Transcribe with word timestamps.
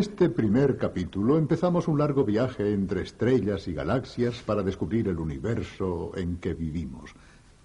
Este 0.00 0.30
primer 0.30 0.78
capítulo 0.78 1.36
empezamos 1.36 1.86
un 1.86 1.98
largo 1.98 2.24
viaje 2.24 2.72
entre 2.72 3.02
estrellas 3.02 3.68
y 3.68 3.74
galaxias 3.74 4.42
para 4.46 4.62
descubrir 4.62 5.08
el 5.08 5.18
universo 5.18 6.12
en 6.16 6.38
que 6.38 6.54
vivimos. 6.54 7.14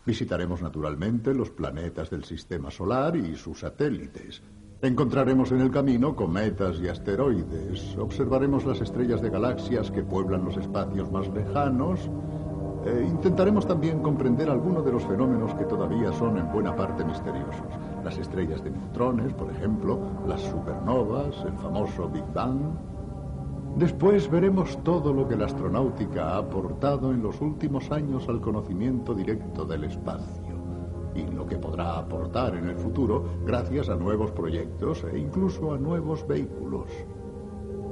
Visitaremos 0.05 0.61
naturalmente 0.61 1.33
los 1.33 1.49
planetas 1.49 2.09
del 2.09 2.25
sistema 2.25 2.69
solar 2.71 3.15
y 3.15 3.37
sus 3.37 3.61
satélites. 3.61 4.41
Encontraremos 4.81 5.53
en 5.53 5.61
el 5.61 5.71
camino 5.71 6.13
cometas 6.13 6.77
y 6.81 6.89
asteroides. 6.89 7.95
Observaremos 7.97 8.65
las 8.65 8.81
estrellas 8.81 9.21
de 9.21 9.29
galaxias 9.29 9.89
que 9.89 10.03
pueblan 10.03 10.43
los 10.43 10.57
espacios 10.57 11.09
más 11.09 11.29
lejanos. 11.29 12.01
E 12.85 13.01
intentaremos 13.01 13.65
también 13.65 14.01
comprender 14.01 14.49
algunos 14.49 14.83
de 14.83 14.91
los 14.91 15.05
fenómenos 15.05 15.55
que 15.55 15.63
todavía 15.63 16.11
son 16.11 16.37
en 16.37 16.51
buena 16.51 16.75
parte 16.75 17.05
misteriosos. 17.05 17.94
Las 18.05 18.19
estrellas 18.19 18.63
de 18.63 18.69
neutrones, 18.69 19.33
por 19.33 19.49
ejemplo, 19.49 19.99
las 20.27 20.39
supernovas, 20.39 21.43
el 21.43 21.53
famoso 21.53 22.07
Big 22.07 22.23
Bang. 22.35 22.59
Después 23.77 24.29
veremos 24.29 24.77
todo 24.83 25.11
lo 25.11 25.27
que 25.27 25.35
la 25.35 25.45
astronáutica 25.45 26.29
ha 26.29 26.37
aportado 26.37 27.11
en 27.11 27.23
los 27.23 27.41
últimos 27.41 27.91
años 27.91 28.29
al 28.29 28.41
conocimiento 28.41 29.15
directo 29.15 29.65
del 29.65 29.85
espacio 29.85 30.53
y 31.15 31.23
lo 31.23 31.47
que 31.47 31.57
podrá 31.57 31.97
aportar 31.97 32.55
en 32.55 32.69
el 32.69 32.75
futuro 32.75 33.25
gracias 33.43 33.89
a 33.89 33.95
nuevos 33.95 34.29
proyectos 34.33 35.03
e 35.11 35.17
incluso 35.17 35.73
a 35.73 35.79
nuevos 35.79 36.27
vehículos. 36.27 36.85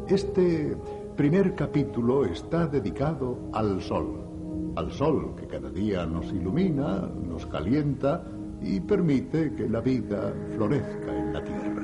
Este 0.07 0.77
primer 1.17 1.55
capítulo 1.55 2.23
está 2.25 2.67
dedicado 2.67 3.49
al 3.51 3.81
Sol, 3.81 4.73
al 4.75 4.91
Sol 4.91 5.33
que 5.35 5.47
cada 5.47 5.71
día 5.71 6.05
nos 6.05 6.31
ilumina, 6.31 7.09
nos 7.27 7.47
calienta 7.47 8.23
y 8.63 8.79
permite 8.79 9.53
que 9.53 9.67
la 9.67 9.81
vida 9.81 10.33
florezca 10.55 11.17
en 11.17 11.33
la 11.33 11.43
Tierra. 11.43 11.83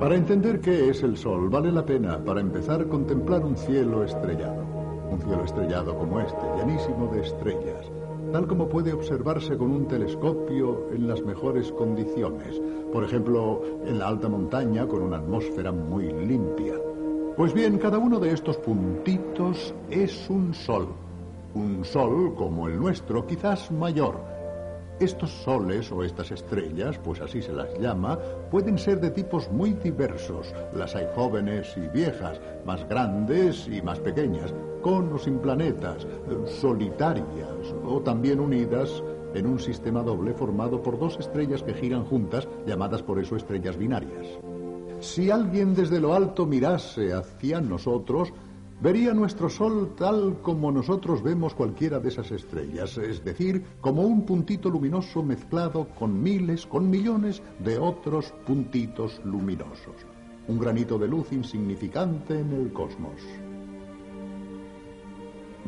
Para 0.00 0.14
entender 0.14 0.60
qué 0.60 0.90
es 0.90 1.02
el 1.02 1.16
Sol 1.16 1.48
vale 1.48 1.72
la 1.72 1.84
pena, 1.84 2.22
para 2.24 2.40
empezar, 2.40 2.86
contemplar 2.86 3.44
un 3.44 3.56
cielo 3.56 4.04
estrellado. 4.04 4.64
Un 5.10 5.20
cielo 5.20 5.42
estrellado 5.44 5.98
como 5.98 6.20
este, 6.20 6.40
llenísimo 6.56 7.08
de 7.12 7.22
estrellas, 7.22 7.90
tal 8.32 8.46
como 8.46 8.68
puede 8.68 8.92
observarse 8.92 9.56
con 9.56 9.72
un 9.72 9.88
telescopio 9.88 10.88
en 10.92 11.08
las 11.08 11.22
mejores 11.22 11.72
condiciones. 11.72 12.60
Por 12.92 13.04
ejemplo, 13.04 13.62
en 13.86 13.98
la 13.98 14.08
alta 14.08 14.28
montaña 14.28 14.86
con 14.86 15.02
una 15.02 15.16
atmósfera 15.16 15.72
muy 15.72 16.12
limpia. 16.12 16.74
Pues 17.36 17.52
bien, 17.52 17.78
cada 17.78 17.98
uno 17.98 18.20
de 18.20 18.32
estos 18.32 18.56
puntitos 18.58 19.74
es 19.90 20.28
un 20.30 20.54
sol. 20.54 20.88
Un 21.54 21.84
sol 21.84 22.34
como 22.34 22.68
el 22.68 22.78
nuestro, 22.78 23.26
quizás 23.26 23.70
mayor 23.70 24.38
estos 25.00 25.30
soles 25.30 25.92
o 25.92 26.02
estas 26.02 26.30
estrellas, 26.32 26.98
pues 26.98 27.20
así 27.20 27.40
se 27.40 27.52
las 27.52 27.78
llama, 27.78 28.18
pueden 28.50 28.78
ser 28.78 29.00
de 29.00 29.10
tipos 29.10 29.50
muy 29.50 29.72
diversos. 29.74 30.52
Las 30.74 30.94
hay 30.96 31.06
jóvenes 31.14 31.72
y 31.76 31.86
viejas, 31.88 32.40
más 32.64 32.86
grandes 32.88 33.68
y 33.68 33.80
más 33.80 34.00
pequeñas, 34.00 34.52
con 34.82 35.12
o 35.12 35.18
sin 35.18 35.38
planetas, 35.38 36.06
solitarias 36.60 37.74
o 37.84 38.00
también 38.00 38.40
unidas 38.40 39.02
en 39.34 39.46
un 39.46 39.58
sistema 39.58 40.02
doble 40.02 40.32
formado 40.34 40.82
por 40.82 40.98
dos 40.98 41.16
estrellas 41.18 41.62
que 41.62 41.74
giran 41.74 42.04
juntas, 42.04 42.48
llamadas 42.66 43.02
por 43.02 43.18
eso 43.18 43.36
estrellas 43.36 43.76
binarias. 43.76 44.26
Si 45.00 45.30
alguien 45.30 45.74
desde 45.74 46.00
lo 46.00 46.12
alto 46.14 46.44
mirase 46.44 47.12
hacia 47.12 47.60
nosotros, 47.60 48.32
vería 48.80 49.12
nuestro 49.12 49.48
Sol 49.48 49.94
tal 49.96 50.40
como 50.42 50.70
nosotros 50.70 51.22
vemos 51.22 51.54
cualquiera 51.54 51.98
de 51.98 52.08
esas 52.08 52.30
estrellas, 52.30 52.96
es 52.98 53.24
decir, 53.24 53.64
como 53.80 54.02
un 54.02 54.24
puntito 54.24 54.70
luminoso 54.70 55.22
mezclado 55.22 55.88
con 55.98 56.22
miles, 56.22 56.66
con 56.66 56.88
millones 56.88 57.42
de 57.58 57.78
otros 57.78 58.32
puntitos 58.46 59.20
luminosos. 59.24 59.96
Un 60.46 60.58
granito 60.58 60.98
de 60.98 61.08
luz 61.08 61.32
insignificante 61.32 62.40
en 62.40 62.52
el 62.52 62.72
cosmos. 62.72 63.20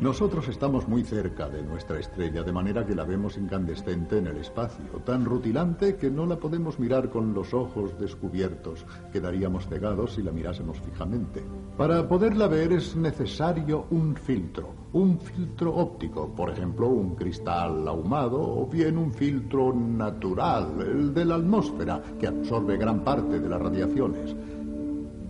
Nosotros 0.01 0.47
estamos 0.47 0.87
muy 0.87 1.03
cerca 1.03 1.47
de 1.47 1.61
nuestra 1.61 1.99
estrella, 1.99 2.41
de 2.41 2.51
manera 2.51 2.83
que 2.87 2.95
la 2.95 3.03
vemos 3.03 3.37
incandescente 3.37 4.17
en 4.17 4.25
el 4.25 4.37
espacio, 4.37 4.83
tan 5.05 5.23
rutilante 5.23 5.95
que 5.95 6.09
no 6.09 6.25
la 6.25 6.37
podemos 6.37 6.79
mirar 6.79 7.11
con 7.11 7.35
los 7.35 7.53
ojos 7.53 7.99
descubiertos. 7.99 8.83
Quedaríamos 9.13 9.67
cegados 9.67 10.13
si 10.13 10.23
la 10.23 10.31
mirásemos 10.31 10.79
fijamente. 10.81 11.43
Para 11.77 12.07
poderla 12.07 12.47
ver 12.47 12.73
es 12.73 12.95
necesario 12.95 13.85
un 13.91 14.15
filtro, 14.15 14.73
un 14.93 15.19
filtro 15.19 15.75
óptico, 15.75 16.33
por 16.33 16.49
ejemplo, 16.49 16.87
un 16.87 17.13
cristal 17.13 17.87
ahumado 17.87 18.41
o 18.41 18.65
bien 18.65 18.97
un 18.97 19.13
filtro 19.13 19.71
natural, 19.71 20.81
el 20.81 21.13
de 21.13 21.25
la 21.25 21.35
atmósfera, 21.35 22.01
que 22.19 22.25
absorbe 22.25 22.75
gran 22.75 23.03
parte 23.03 23.39
de 23.39 23.47
las 23.47 23.61
radiaciones. 23.61 24.35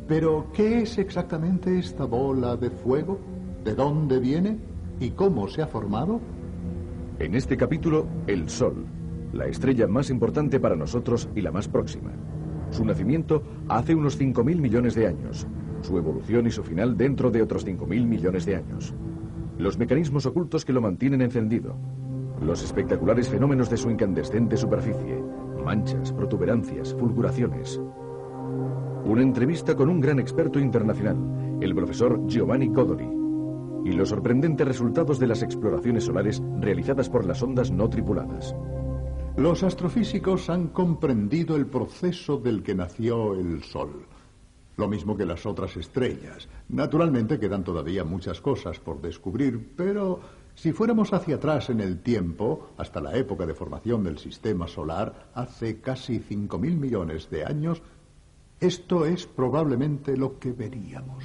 Pero, 0.07 0.47
¿qué 0.53 0.83
es 0.83 0.97
exactamente 0.97 1.77
esta 1.77 2.05
bola 2.05 2.55
de 2.55 2.69
fuego? 2.69 3.40
¿De 3.63 3.75
dónde 3.75 4.19
viene? 4.19 4.57
¿Y 4.99 5.11
cómo 5.11 5.47
se 5.47 5.61
ha 5.61 5.67
formado? 5.67 6.19
En 7.19 7.35
este 7.35 7.57
capítulo, 7.57 8.07
el 8.25 8.49
Sol, 8.49 8.85
la 9.33 9.45
estrella 9.45 9.87
más 9.87 10.09
importante 10.09 10.59
para 10.59 10.75
nosotros 10.75 11.29
y 11.35 11.41
la 11.41 11.51
más 11.51 11.67
próxima. 11.67 12.11
Su 12.71 12.83
nacimiento 12.85 13.43
hace 13.67 13.93
unos 13.93 14.19
5.000 14.19 14.59
millones 14.59 14.95
de 14.95 15.05
años, 15.05 15.45
su 15.81 15.95
evolución 15.95 16.47
y 16.47 16.51
su 16.51 16.63
final 16.63 16.97
dentro 16.97 17.29
de 17.29 17.43
otros 17.43 17.67
5.000 17.67 18.07
millones 18.07 18.45
de 18.47 18.55
años. 18.55 18.95
Los 19.59 19.77
mecanismos 19.77 20.25
ocultos 20.25 20.65
que 20.65 20.73
lo 20.73 20.81
mantienen 20.81 21.21
encendido, 21.21 21.75
los 22.41 22.63
espectaculares 22.63 23.29
fenómenos 23.29 23.69
de 23.69 23.77
su 23.77 23.91
incandescente 23.91 24.57
superficie, 24.57 25.23
manchas, 25.63 26.11
protuberancias, 26.11 26.95
fulguraciones. 26.95 27.79
Una 29.05 29.21
entrevista 29.21 29.75
con 29.75 29.89
un 29.89 30.01
gran 30.01 30.19
experto 30.19 30.57
internacional, 30.57 31.17
el 31.61 31.75
profesor 31.75 32.25
Giovanni 32.25 32.71
Codoli, 32.71 33.20
y 33.83 33.91
los 33.91 34.09
sorprendentes 34.09 34.67
resultados 34.67 35.19
de 35.19 35.27
las 35.27 35.43
exploraciones 35.43 36.05
solares 36.05 36.41
realizadas 36.59 37.09
por 37.09 37.25
las 37.25 37.41
ondas 37.41 37.71
no 37.71 37.89
tripuladas. 37.89 38.55
Los 39.37 39.63
astrofísicos 39.63 40.49
han 40.49 40.67
comprendido 40.69 41.55
el 41.55 41.65
proceso 41.65 42.37
del 42.37 42.61
que 42.63 42.75
nació 42.75 43.33
el 43.33 43.63
Sol. 43.63 44.05
Lo 44.77 44.87
mismo 44.87 45.15
que 45.15 45.25
las 45.25 45.45
otras 45.45 45.77
estrellas. 45.77 46.47
Naturalmente 46.69 47.39
quedan 47.39 47.63
todavía 47.63 48.03
muchas 48.03 48.41
cosas 48.41 48.79
por 48.79 49.01
descubrir, 49.01 49.73
pero 49.75 50.19
si 50.53 50.73
fuéramos 50.73 51.13
hacia 51.13 51.35
atrás 51.35 51.69
en 51.69 51.79
el 51.79 52.01
tiempo, 52.01 52.71
hasta 52.77 53.01
la 53.01 53.15
época 53.15 53.45
de 53.45 53.53
formación 53.53 54.03
del 54.03 54.17
sistema 54.17 54.67
solar, 54.67 55.29
hace 55.33 55.79
casi 55.79 56.19
5.000 56.19 56.77
millones 56.77 57.29
de 57.29 57.45
años, 57.45 57.81
esto 58.59 59.05
es 59.05 59.25
probablemente 59.25 60.15
lo 60.15 60.37
que 60.37 60.51
veríamos. 60.51 61.23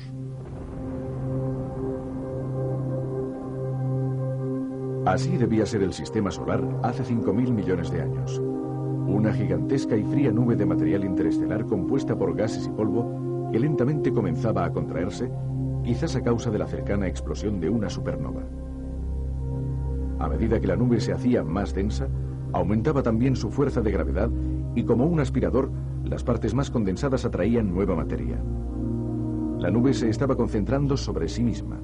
Así 5.06 5.36
debía 5.36 5.64
ser 5.64 5.84
el 5.84 5.92
sistema 5.92 6.32
solar 6.32 6.60
hace 6.82 7.04
5.000 7.04 7.52
millones 7.52 7.92
de 7.92 8.02
años. 8.02 8.42
Una 9.06 9.32
gigantesca 9.32 9.96
y 9.96 10.02
fría 10.02 10.32
nube 10.32 10.56
de 10.56 10.66
material 10.66 11.04
interestelar 11.04 11.64
compuesta 11.64 12.18
por 12.18 12.34
gases 12.34 12.66
y 12.66 12.70
polvo 12.70 13.48
que 13.52 13.60
lentamente 13.60 14.12
comenzaba 14.12 14.64
a 14.64 14.72
contraerse, 14.72 15.30
quizás 15.84 16.16
a 16.16 16.24
causa 16.24 16.50
de 16.50 16.58
la 16.58 16.66
cercana 16.66 17.06
explosión 17.06 17.60
de 17.60 17.70
una 17.70 17.88
supernova. 17.88 18.42
A 20.18 20.28
medida 20.28 20.58
que 20.58 20.66
la 20.66 20.74
nube 20.74 20.98
se 20.98 21.12
hacía 21.12 21.44
más 21.44 21.72
densa, 21.72 22.08
aumentaba 22.52 23.04
también 23.04 23.36
su 23.36 23.52
fuerza 23.52 23.80
de 23.82 23.92
gravedad 23.92 24.28
y 24.74 24.82
como 24.82 25.06
un 25.06 25.20
aspirador, 25.20 25.70
las 26.04 26.24
partes 26.24 26.52
más 26.52 26.68
condensadas 26.68 27.24
atraían 27.24 27.72
nueva 27.72 27.94
materia. 27.94 28.42
La 29.60 29.70
nube 29.70 29.94
se 29.94 30.08
estaba 30.08 30.34
concentrando 30.34 30.96
sobre 30.96 31.28
sí 31.28 31.44
misma. 31.44 31.78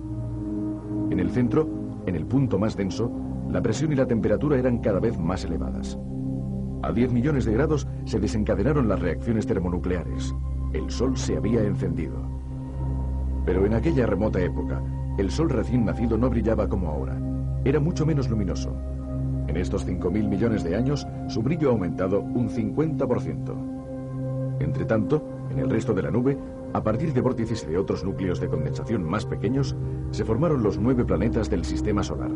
En 1.11 1.21
el 1.21 1.31
centro, 1.31 1.82
en 2.07 2.17
el 2.17 2.27
punto 2.27 2.59
más 2.59 2.77
denso, 2.77 3.11
la 3.51 3.63
presión 3.63 3.93
y 3.93 3.97
la 3.97 4.07
temperatura 4.07 4.59
eran 4.59 4.79
cada 4.79 5.01
vez 5.01 5.19
más 5.19 5.45
elevadas. 5.45 5.99
A 6.83 6.91
10 6.91 7.13
millones 7.13 7.45
de 7.45 7.53
grados 7.53 7.87
se 8.05 8.19
desencadenaron 8.19 8.89
las 8.89 9.01
reacciones 9.01 9.47
termonucleares. 9.47 10.35
El 10.73 10.91
Sol 10.91 11.17
se 11.17 11.37
había 11.37 11.63
encendido. 11.63 12.17
Pero 13.45 13.67
en 13.67 13.75
aquella 13.75 14.07
remota 14.07 14.41
época, 14.41 14.83
el 15.19 15.31
Sol 15.31 15.51
recién 15.51 15.85
nacido 15.85 16.19
no 16.19 16.31
brillaba 16.31 16.69
como 16.69 16.89
ahora. 16.89 17.21
Era 17.65 17.79
mucho 17.79 18.05
menos 18.05 18.29
luminoso. 18.29 18.75
En 19.47 19.57
estos 19.57 19.87
5.000 19.87 20.29
millones 20.29 20.65
de 20.65 20.75
años, 20.75 21.07
su 21.29 21.43
brillo 21.43 21.69
ha 21.69 21.73
aumentado 21.73 22.21
un 22.21 22.49
50%. 22.49 24.61
Entre 24.61 24.85
tanto, 24.85 25.23
en 25.51 25.59
el 25.59 25.71
resto 25.71 25.93
de 25.93 26.03
la 26.03 26.11
nube, 26.11 26.39
a 26.73 26.83
partir 26.83 27.13
de 27.13 27.21
vórtices 27.21 27.69
de 27.69 27.77
otros 27.77 28.05
núcleos 28.05 28.41
de 28.41 28.49
condensación 28.49 29.05
más 29.05 29.27
pequeños, 29.27 29.77
se 30.13 30.25
formaron 30.25 30.63
los 30.63 30.79
nueve 30.79 31.05
planetas 31.05 31.51
del 31.51 31.65
sistema 31.65 32.03
solar. 32.03 32.31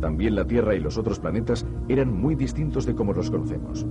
También 0.00 0.34
la 0.34 0.46
Tierra 0.46 0.74
y 0.74 0.80
los 0.80 0.98
otros 0.98 1.20
planetas 1.20 1.66
eran 1.88 2.12
muy 2.12 2.34
distintos 2.34 2.86
de 2.86 2.94
como 2.94 3.12
los 3.12 3.30
conocemos. 3.30 3.86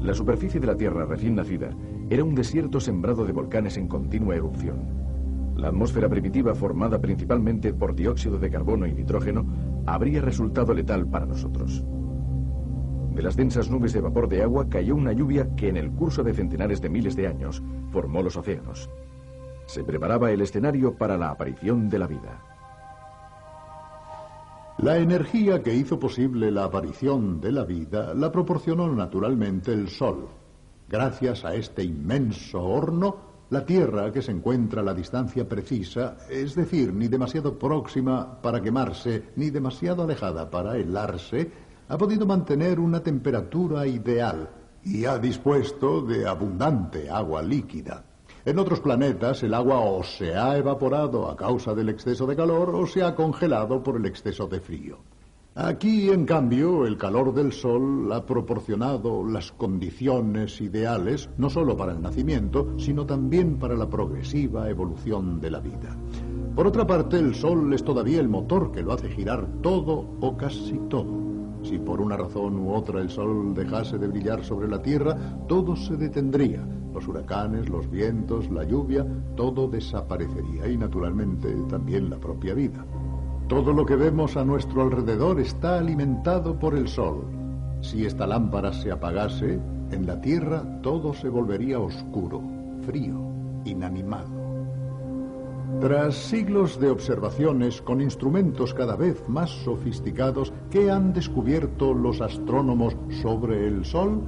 La 0.00 0.12
superficie 0.12 0.60
de 0.60 0.66
la 0.66 0.76
Tierra 0.76 1.06
recién 1.06 1.36
nacida 1.36 1.70
era 2.10 2.24
un 2.24 2.34
desierto 2.34 2.80
sembrado 2.80 3.24
de 3.24 3.32
volcanes 3.32 3.76
en 3.76 3.88
continua 3.88 4.34
erupción. 4.34 5.02
La 5.56 5.68
atmósfera 5.68 6.08
primitiva, 6.08 6.54
formada 6.54 7.00
principalmente 7.00 7.72
por 7.72 7.94
dióxido 7.94 8.38
de 8.38 8.50
carbono 8.50 8.86
y 8.86 8.92
nitrógeno, 8.92 9.46
habría 9.86 10.20
resultado 10.20 10.74
letal 10.74 11.06
para 11.06 11.26
nosotros. 11.26 11.84
De 13.14 13.22
las 13.22 13.36
densas 13.36 13.70
nubes 13.70 13.92
de 13.92 14.00
vapor 14.00 14.28
de 14.28 14.42
agua 14.42 14.68
cayó 14.68 14.96
una 14.96 15.12
lluvia 15.12 15.54
que 15.54 15.68
en 15.68 15.76
el 15.76 15.92
curso 15.92 16.24
de 16.24 16.32
centenares 16.32 16.80
de 16.80 16.88
miles 16.88 17.14
de 17.14 17.28
años 17.28 17.62
formó 17.90 18.22
los 18.22 18.36
océanos. 18.36 18.90
Se 19.66 19.84
preparaba 19.84 20.30
el 20.30 20.40
escenario 20.40 20.94
para 20.94 21.16
la 21.16 21.30
aparición 21.30 21.88
de 21.88 21.98
la 21.98 22.06
vida. 22.06 22.42
La 24.78 24.96
energía 24.98 25.62
que 25.62 25.74
hizo 25.74 25.98
posible 25.98 26.50
la 26.50 26.64
aparición 26.64 27.40
de 27.40 27.52
la 27.52 27.64
vida 27.64 28.14
la 28.14 28.32
proporcionó 28.32 28.92
naturalmente 28.92 29.72
el 29.72 29.88
Sol. 29.88 30.28
Gracias 30.88 31.44
a 31.44 31.54
este 31.54 31.84
inmenso 31.84 32.60
horno, 32.62 33.16
la 33.50 33.64
Tierra, 33.64 34.10
que 34.10 34.22
se 34.22 34.32
encuentra 34.32 34.80
a 34.80 34.84
la 34.84 34.94
distancia 34.94 35.48
precisa, 35.48 36.16
es 36.28 36.54
decir, 36.54 36.92
ni 36.92 37.06
demasiado 37.06 37.58
próxima 37.58 38.40
para 38.40 38.60
quemarse, 38.60 39.24
ni 39.36 39.50
demasiado 39.50 40.02
alejada 40.02 40.50
para 40.50 40.76
helarse, 40.76 41.50
ha 41.88 41.98
podido 41.98 42.26
mantener 42.26 42.80
una 42.80 43.02
temperatura 43.02 43.86
ideal 43.86 44.48
y 44.82 45.04
ha 45.04 45.18
dispuesto 45.18 46.00
de 46.00 46.26
abundante 46.26 47.10
agua 47.10 47.42
líquida. 47.42 48.04
En 48.44 48.58
otros 48.58 48.80
planetas 48.80 49.44
el 49.44 49.54
agua 49.54 49.78
o 49.78 50.02
se 50.02 50.34
ha 50.34 50.56
evaporado 50.56 51.30
a 51.30 51.36
causa 51.36 51.74
del 51.74 51.90
exceso 51.90 52.26
de 52.26 52.34
calor 52.34 52.74
o 52.74 52.86
se 52.88 53.04
ha 53.04 53.14
congelado 53.14 53.84
por 53.84 53.96
el 53.96 54.04
exceso 54.04 54.48
de 54.48 54.60
frío. 54.60 54.98
Aquí, 55.54 56.10
en 56.10 56.24
cambio, 56.24 56.84
el 56.86 56.96
calor 56.96 57.32
del 57.34 57.52
Sol 57.52 58.10
ha 58.10 58.26
proporcionado 58.26 59.24
las 59.24 59.52
condiciones 59.52 60.60
ideales 60.60 61.28
no 61.36 61.50
solo 61.50 61.76
para 61.76 61.92
el 61.92 62.02
nacimiento, 62.02 62.76
sino 62.78 63.06
también 63.06 63.58
para 63.60 63.76
la 63.76 63.88
progresiva 63.88 64.68
evolución 64.68 65.40
de 65.40 65.50
la 65.50 65.60
vida. 65.60 65.96
Por 66.56 66.66
otra 66.66 66.84
parte, 66.84 67.18
el 67.18 67.36
Sol 67.36 67.72
es 67.74 67.84
todavía 67.84 68.18
el 68.18 68.28
motor 68.28 68.72
que 68.72 68.82
lo 68.82 68.92
hace 68.92 69.08
girar 69.08 69.46
todo 69.62 70.16
o 70.20 70.36
casi 70.36 70.80
todo. 70.88 71.21
Si 71.62 71.78
por 71.78 72.00
una 72.00 72.16
razón 72.16 72.58
u 72.58 72.72
otra 72.72 73.00
el 73.00 73.10
Sol 73.10 73.54
dejase 73.54 73.98
de 73.98 74.08
brillar 74.08 74.44
sobre 74.44 74.68
la 74.68 74.82
Tierra, 74.82 75.16
todo 75.48 75.76
se 75.76 75.96
detendría. 75.96 76.66
Los 76.92 77.08
huracanes, 77.08 77.68
los 77.68 77.90
vientos, 77.90 78.50
la 78.50 78.64
lluvia, 78.64 79.06
todo 79.36 79.68
desaparecería 79.68 80.68
y 80.68 80.76
naturalmente 80.76 81.54
también 81.68 82.10
la 82.10 82.18
propia 82.18 82.54
vida. 82.54 82.84
Todo 83.48 83.72
lo 83.72 83.86
que 83.86 83.96
vemos 83.96 84.36
a 84.36 84.44
nuestro 84.44 84.82
alrededor 84.82 85.40
está 85.40 85.78
alimentado 85.78 86.58
por 86.58 86.74
el 86.74 86.88
sol. 86.88 87.24
Si 87.80 88.04
esta 88.04 88.26
lámpara 88.26 88.72
se 88.72 88.90
apagase, 88.90 89.60
en 89.90 90.06
la 90.06 90.20
Tierra 90.20 90.80
todo 90.82 91.12
se 91.12 91.28
volvería 91.28 91.78
oscuro, 91.78 92.42
frío, 92.82 93.20
inanimado. 93.64 94.41
Tras 95.80 96.14
siglos 96.14 96.78
de 96.78 96.90
observaciones 96.90 97.82
con 97.82 98.00
instrumentos 98.00 98.72
cada 98.72 98.94
vez 98.94 99.28
más 99.28 99.50
sofisticados 99.50 100.52
que 100.70 100.90
han 100.90 101.12
descubierto 101.12 101.92
los 101.92 102.20
astrónomos 102.20 102.96
sobre 103.20 103.66
el 103.66 103.84
Sol, 103.84 104.22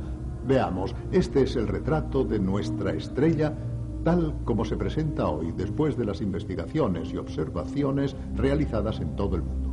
veamos, 0.46 0.94
este 1.12 1.42
es 1.42 1.56
el 1.56 1.68
retrato 1.68 2.24
de 2.24 2.40
nuestra 2.40 2.92
estrella 2.92 3.54
tal 4.04 4.34
como 4.44 4.64
se 4.64 4.76
presenta 4.76 5.28
hoy 5.28 5.52
después 5.56 5.96
de 5.96 6.04
las 6.04 6.20
investigaciones 6.20 7.12
y 7.12 7.16
observaciones 7.16 8.14
realizadas 8.36 9.00
en 9.00 9.16
todo 9.16 9.36
el 9.36 9.42
mundo. 9.42 9.70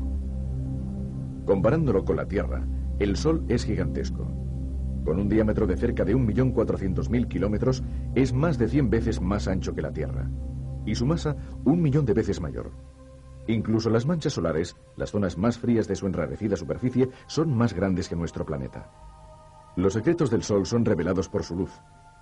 Comparándolo 1.46 2.06
con 2.06 2.16
la 2.16 2.28
Tierra, 2.28 2.66
el 3.00 3.18
Sol 3.18 3.44
es 3.50 3.66
gigantesco. 3.66 4.26
Con 5.04 5.20
un 5.20 5.28
diámetro 5.28 5.68
de 5.68 5.76
cerca 5.76 6.06
de 6.06 6.16
1.400.000 6.16 7.28
kilómetros, 7.28 7.84
es 8.16 8.34
más 8.34 8.58
de 8.58 8.68
100 8.68 8.90
veces 8.90 9.20
más 9.20 9.48
ancho 9.48 9.74
que 9.76 9.82
la 9.82 9.92
Tierra. 9.92 10.30
Y 10.86 10.96
su 10.96 11.06
masa, 11.06 11.36
un 11.64 11.82
millón 11.82 12.06
de 12.06 12.14
veces 12.14 12.42
mayor. 12.42 12.72
Incluso 13.48 13.90
las 13.90 14.06
manchas 14.06 14.34
solares, 14.34 14.76
las 14.96 15.12
zonas 15.12 15.38
más 15.38 15.58
frías 15.58 15.88
de 15.88 15.96
su 15.96 16.08
enrarecida 16.08 16.56
superficie, 16.56 17.10
son 17.28 17.56
más 17.56 17.74
grandes 17.74 18.08
que 18.08 18.16
nuestro 18.16 18.46
planeta. 18.46 18.90
Los 19.76 19.94
secretos 19.94 20.30
del 20.30 20.44
Sol 20.44 20.66
son 20.66 20.86
revelados 20.86 21.30
por 21.30 21.44
su 21.44 21.56
luz, 21.56 21.72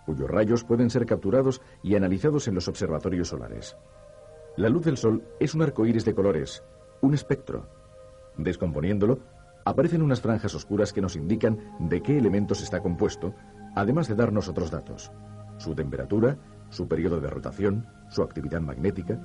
cuyos 0.06 0.30
rayos 0.30 0.64
pueden 0.64 0.90
ser 0.90 1.06
capturados 1.06 1.62
y 1.84 1.96
analizados 1.96 2.48
en 2.48 2.56
los 2.56 2.68
observatorios 2.68 3.30
solares. 3.30 3.76
La 4.56 4.70
luz 4.70 4.86
del 4.86 4.98
Sol 4.98 5.24
es 5.40 5.56
un 5.56 5.62
arco 5.62 5.86
iris 5.86 6.06
de 6.06 6.14
colores, 6.14 6.64
un 7.02 7.14
espectro. 7.14 7.68
Descomponiéndolo, 8.38 9.20
aparecen 9.66 10.02
unas 10.02 10.22
franjas 10.22 10.56
oscuras 10.56 10.94
que 10.94 11.02
nos 11.02 11.16
indican 11.16 11.76
de 11.80 12.02
qué 12.02 12.18
elementos 12.18 12.62
está 12.62 12.82
compuesto, 12.82 13.34
además 13.76 14.08
de 14.08 14.16
darnos 14.16 14.48
otros 14.48 14.72
datos: 14.72 15.12
su 15.58 15.76
temperatura, 15.76 16.38
su 16.70 16.88
periodo 16.88 17.20
de 17.20 17.30
rotación, 17.30 17.88
su 18.10 18.22
actividad 18.22 18.62
magnética. 18.62 19.20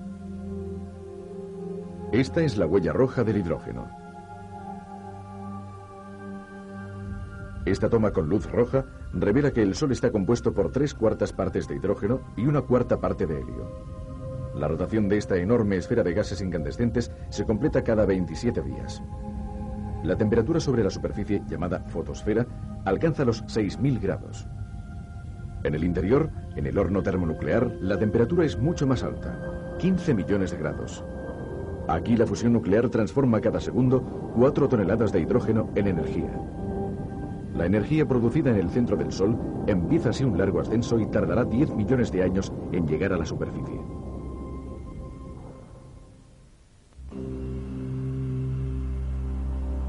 Esta 2.12 2.42
es 2.42 2.56
la 2.56 2.66
huella 2.66 2.92
roja 2.92 3.24
del 3.24 3.38
hidrógeno. 3.38 3.88
Esta 7.64 7.88
toma 7.88 8.10
con 8.12 8.28
luz 8.28 8.50
roja 8.50 8.84
revela 9.12 9.50
que 9.50 9.62
el 9.62 9.74
Sol 9.74 9.92
está 9.92 10.12
compuesto 10.12 10.52
por 10.52 10.70
tres 10.70 10.92
cuartas 10.92 11.32
partes 11.32 11.66
de 11.66 11.76
hidrógeno 11.76 12.20
y 12.36 12.46
una 12.46 12.60
cuarta 12.60 13.00
parte 13.00 13.26
de 13.26 13.40
helio. 13.40 13.94
La 14.54 14.68
rotación 14.68 15.08
de 15.08 15.16
esta 15.16 15.36
enorme 15.36 15.76
esfera 15.76 16.02
de 16.02 16.12
gases 16.12 16.40
incandescentes 16.40 17.10
se 17.30 17.44
completa 17.44 17.82
cada 17.82 18.04
27 18.04 18.60
días. 18.62 19.02
La 20.04 20.16
temperatura 20.16 20.60
sobre 20.60 20.84
la 20.84 20.90
superficie, 20.90 21.42
llamada 21.48 21.80
fotosfera, 21.80 22.46
alcanza 22.84 23.24
los 23.24 23.42
6.000 23.46 24.00
grados. 24.00 24.46
En 25.64 25.74
el 25.74 25.82
interior, 25.82 26.30
en 26.56 26.66
el 26.66 26.76
horno 26.78 27.02
termonuclear, 27.02 27.70
la 27.80 27.98
temperatura 27.98 28.44
es 28.44 28.58
mucho 28.58 28.86
más 28.86 29.02
alta, 29.02 29.76
15 29.78 30.12
millones 30.12 30.50
de 30.50 30.58
grados. 30.58 31.02
Aquí 31.88 32.16
la 32.16 32.26
fusión 32.26 32.52
nuclear 32.52 32.90
transforma 32.90 33.40
cada 33.40 33.60
segundo 33.60 34.02
4 34.36 34.68
toneladas 34.68 35.10
de 35.10 35.20
hidrógeno 35.20 35.70
en 35.74 35.86
energía. 35.86 36.38
La 37.54 37.64
energía 37.64 38.06
producida 38.06 38.50
en 38.50 38.56
el 38.56 38.68
centro 38.68 38.96
del 38.96 39.10
Sol 39.10 39.38
empieza 39.66 40.10
así 40.10 40.22
un 40.22 40.36
largo 40.36 40.60
ascenso 40.60 40.98
y 40.98 41.06
tardará 41.06 41.44
10 41.44 41.74
millones 41.74 42.12
de 42.12 42.22
años 42.22 42.52
en 42.72 42.86
llegar 42.86 43.14
a 43.14 43.16
la 43.16 43.24
superficie. 43.24 43.80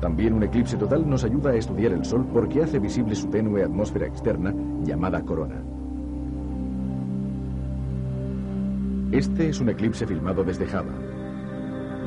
También 0.06 0.34
un 0.34 0.44
eclipse 0.44 0.78
total 0.78 1.10
nos 1.10 1.24
ayuda 1.24 1.50
a 1.50 1.56
estudiar 1.56 1.92
el 1.92 2.06
Sol 2.06 2.28
porque 2.32 2.62
hace 2.62 2.78
visible 2.78 3.16
su 3.16 3.28
tenue 3.28 3.64
atmósfera 3.64 4.06
externa 4.06 4.54
llamada 4.84 5.20
corona. 5.24 5.56
Este 9.12 9.50
es 9.50 9.60
un 9.60 9.70
eclipse 9.70 10.06
filmado 10.06 10.44
desde 10.44 10.68
Java. 10.68 10.94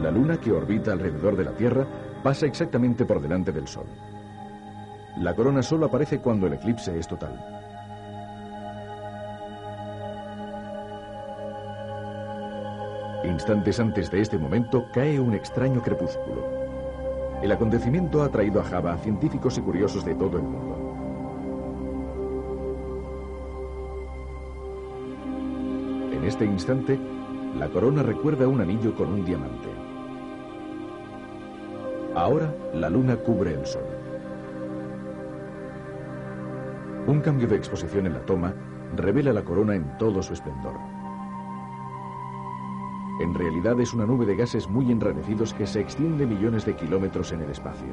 La 0.00 0.12
luna 0.12 0.36
que 0.36 0.52
orbita 0.52 0.92
alrededor 0.92 1.36
de 1.36 1.42
la 1.42 1.56
Tierra 1.56 1.88
pasa 2.22 2.46
exactamente 2.46 3.04
por 3.04 3.20
delante 3.20 3.50
del 3.50 3.66
Sol. 3.66 3.86
La 5.16 5.34
corona 5.34 5.60
solo 5.60 5.86
aparece 5.86 6.20
cuando 6.20 6.46
el 6.46 6.52
eclipse 6.52 6.96
es 6.96 7.08
total. 7.08 7.34
Instantes 13.24 13.80
antes 13.80 14.08
de 14.08 14.20
este 14.20 14.38
momento 14.38 14.86
cae 14.92 15.18
un 15.18 15.34
extraño 15.34 15.82
crepúsculo. 15.82 16.57
El 17.42 17.52
acontecimiento 17.52 18.22
ha 18.22 18.28
traído 18.30 18.60
a 18.60 18.64
Java 18.64 18.94
a 18.94 18.98
científicos 18.98 19.56
y 19.58 19.60
curiosos 19.60 20.04
de 20.04 20.14
todo 20.14 20.38
el 20.38 20.42
mundo. 20.42 20.76
En 26.12 26.24
este 26.24 26.44
instante, 26.44 26.98
la 27.56 27.68
corona 27.68 28.02
recuerda 28.02 28.48
un 28.48 28.60
anillo 28.60 28.94
con 28.94 29.12
un 29.12 29.24
diamante. 29.24 29.68
Ahora 32.14 32.52
la 32.74 32.90
luna 32.90 33.16
cubre 33.16 33.54
el 33.54 33.64
sol. 33.64 33.84
Un 37.06 37.20
cambio 37.20 37.46
de 37.46 37.56
exposición 37.56 38.06
en 38.06 38.14
la 38.14 38.20
toma 38.20 38.52
revela 38.96 39.32
la 39.32 39.44
corona 39.44 39.76
en 39.76 39.96
todo 39.96 40.22
su 40.22 40.32
esplendor. 40.32 40.97
En 43.20 43.34
realidad 43.34 43.80
es 43.80 43.92
una 43.94 44.06
nube 44.06 44.26
de 44.26 44.36
gases 44.36 44.68
muy 44.68 44.92
enrarecidos 44.92 45.52
que 45.52 45.66
se 45.66 45.80
extiende 45.80 46.24
millones 46.24 46.64
de 46.64 46.76
kilómetros 46.76 47.32
en 47.32 47.40
el 47.40 47.50
espacio. 47.50 47.88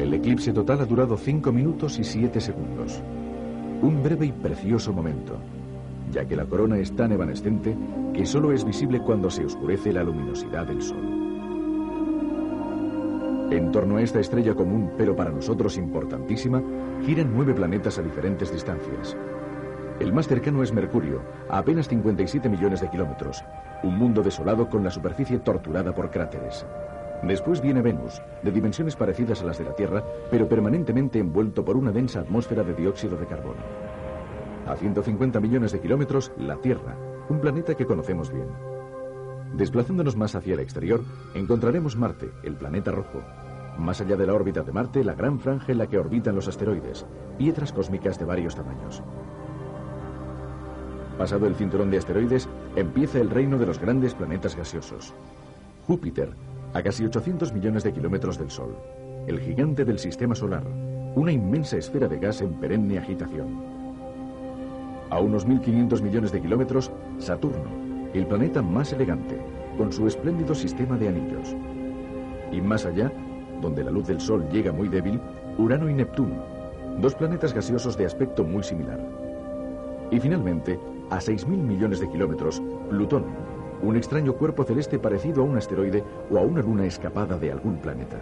El 0.00 0.14
eclipse 0.14 0.52
total 0.52 0.80
ha 0.80 0.86
durado 0.86 1.16
5 1.16 1.52
minutos 1.52 1.98
y 2.00 2.04
7 2.04 2.40
segundos. 2.40 3.00
Un 3.82 4.02
breve 4.02 4.26
y 4.26 4.32
precioso 4.32 4.92
momento, 4.92 5.38
ya 6.10 6.24
que 6.24 6.34
la 6.34 6.46
corona 6.46 6.78
es 6.78 6.90
tan 6.96 7.12
evanescente 7.12 7.76
que 8.12 8.26
solo 8.26 8.50
es 8.50 8.64
visible 8.64 9.00
cuando 9.00 9.30
se 9.30 9.44
oscurece 9.44 9.92
la 9.92 10.02
luminosidad 10.02 10.66
del 10.66 10.82
Sol. 10.82 11.29
En 13.50 13.72
torno 13.72 13.96
a 13.96 14.02
esta 14.02 14.20
estrella 14.20 14.54
común, 14.54 14.92
pero 14.96 15.16
para 15.16 15.32
nosotros 15.32 15.76
importantísima, 15.76 16.62
giran 17.04 17.32
nueve 17.34 17.52
planetas 17.52 17.98
a 17.98 18.02
diferentes 18.02 18.52
distancias. 18.52 19.16
El 19.98 20.12
más 20.12 20.28
cercano 20.28 20.62
es 20.62 20.72
Mercurio, 20.72 21.20
a 21.48 21.58
apenas 21.58 21.88
57 21.88 22.48
millones 22.48 22.80
de 22.80 22.88
kilómetros, 22.88 23.44
un 23.82 23.98
mundo 23.98 24.22
desolado 24.22 24.68
con 24.68 24.84
la 24.84 24.90
superficie 24.90 25.40
torturada 25.40 25.92
por 25.92 26.10
cráteres. 26.10 26.64
Después 27.24 27.60
viene 27.60 27.82
Venus, 27.82 28.22
de 28.42 28.52
dimensiones 28.52 28.94
parecidas 28.94 29.42
a 29.42 29.46
las 29.46 29.58
de 29.58 29.64
la 29.64 29.74
Tierra, 29.74 30.04
pero 30.30 30.48
permanentemente 30.48 31.18
envuelto 31.18 31.64
por 31.64 31.76
una 31.76 31.90
densa 31.90 32.20
atmósfera 32.20 32.62
de 32.62 32.74
dióxido 32.74 33.16
de 33.16 33.26
carbono. 33.26 33.60
A 34.66 34.76
150 34.76 35.40
millones 35.40 35.72
de 35.72 35.80
kilómetros, 35.80 36.30
la 36.38 36.56
Tierra, 36.56 36.96
un 37.28 37.40
planeta 37.40 37.74
que 37.74 37.84
conocemos 37.84 38.32
bien. 38.32 38.69
Desplazándonos 39.54 40.16
más 40.16 40.34
hacia 40.34 40.54
el 40.54 40.60
exterior, 40.60 41.02
encontraremos 41.34 41.96
Marte, 41.96 42.30
el 42.42 42.54
planeta 42.54 42.92
rojo. 42.92 43.22
Más 43.78 44.00
allá 44.00 44.16
de 44.16 44.26
la 44.26 44.34
órbita 44.34 44.62
de 44.62 44.72
Marte, 44.72 45.04
la 45.04 45.14
gran 45.14 45.40
franja 45.40 45.72
en 45.72 45.78
la 45.78 45.86
que 45.86 45.98
orbitan 45.98 46.34
los 46.34 46.48
asteroides, 46.48 47.06
piedras 47.38 47.72
cósmicas 47.72 48.18
de 48.18 48.24
varios 48.24 48.54
tamaños. 48.54 49.02
Pasado 51.18 51.46
el 51.46 51.54
cinturón 51.54 51.90
de 51.90 51.98
asteroides, 51.98 52.48
empieza 52.76 53.18
el 53.20 53.30
reino 53.30 53.58
de 53.58 53.66
los 53.66 53.78
grandes 53.78 54.14
planetas 54.14 54.56
gaseosos. 54.56 55.12
Júpiter, 55.86 56.34
a 56.72 56.82
casi 56.82 57.04
800 57.04 57.52
millones 57.52 57.82
de 57.82 57.92
kilómetros 57.92 58.38
del 58.38 58.50
Sol, 58.50 58.76
el 59.26 59.40
gigante 59.40 59.84
del 59.84 59.98
sistema 59.98 60.34
solar, 60.34 60.64
una 61.16 61.32
inmensa 61.32 61.76
esfera 61.76 62.06
de 62.06 62.18
gas 62.18 62.40
en 62.40 62.54
perenne 62.54 62.98
agitación. 62.98 63.62
A 65.10 65.18
unos 65.18 65.46
1.500 65.46 66.00
millones 66.02 66.32
de 66.32 66.40
kilómetros, 66.40 66.92
Saturno, 67.18 67.89
el 68.14 68.26
planeta 68.26 68.62
más 68.62 68.92
elegante, 68.92 69.38
con 69.76 69.92
su 69.92 70.06
espléndido 70.06 70.54
sistema 70.54 70.96
de 70.96 71.08
anillos. 71.08 71.54
Y 72.52 72.60
más 72.60 72.84
allá, 72.84 73.12
donde 73.60 73.84
la 73.84 73.90
luz 73.90 74.06
del 74.06 74.20
Sol 74.20 74.48
llega 74.50 74.72
muy 74.72 74.88
débil, 74.88 75.20
Urano 75.58 75.88
y 75.88 75.94
Neptuno, 75.94 76.42
dos 76.98 77.14
planetas 77.14 77.52
gaseosos 77.52 77.96
de 77.96 78.06
aspecto 78.06 78.44
muy 78.44 78.62
similar. 78.62 79.00
Y 80.10 80.18
finalmente, 80.18 80.78
a 81.10 81.18
6.000 81.18 81.46
millones 81.46 82.00
de 82.00 82.08
kilómetros, 82.08 82.60
Plutón, 82.88 83.24
un 83.82 83.96
extraño 83.96 84.34
cuerpo 84.34 84.64
celeste 84.64 84.98
parecido 84.98 85.42
a 85.42 85.46
un 85.46 85.56
asteroide 85.56 86.04
o 86.30 86.38
a 86.38 86.42
una 86.42 86.60
luna 86.60 86.84
escapada 86.84 87.38
de 87.38 87.52
algún 87.52 87.76
planeta. 87.76 88.18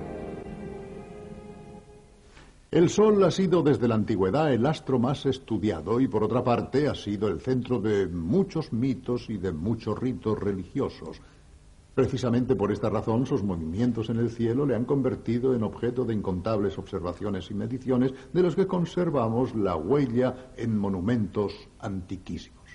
El 2.70 2.90
Sol 2.90 3.24
ha 3.24 3.30
sido 3.30 3.62
desde 3.62 3.88
la 3.88 3.94
antigüedad 3.94 4.52
el 4.52 4.66
astro 4.66 4.98
más 4.98 5.24
estudiado 5.24 6.02
y 6.02 6.06
por 6.06 6.22
otra 6.22 6.44
parte 6.44 6.86
ha 6.86 6.94
sido 6.94 7.26
el 7.28 7.40
centro 7.40 7.80
de 7.80 8.06
muchos 8.06 8.74
mitos 8.74 9.30
y 9.30 9.38
de 9.38 9.52
muchos 9.52 9.98
ritos 9.98 10.38
religiosos. 10.38 11.18
Precisamente 11.94 12.54
por 12.56 12.70
esta 12.70 12.90
razón 12.90 13.24
sus 13.24 13.42
movimientos 13.42 14.10
en 14.10 14.18
el 14.18 14.28
cielo 14.28 14.66
le 14.66 14.74
han 14.74 14.84
convertido 14.84 15.54
en 15.54 15.62
objeto 15.62 16.04
de 16.04 16.12
incontables 16.12 16.76
observaciones 16.76 17.50
y 17.50 17.54
mediciones 17.54 18.12
de 18.34 18.42
los 18.42 18.54
que 18.54 18.66
conservamos 18.66 19.54
la 19.54 19.74
huella 19.74 20.52
en 20.54 20.76
monumentos 20.76 21.54
antiquísimos. 21.78 22.68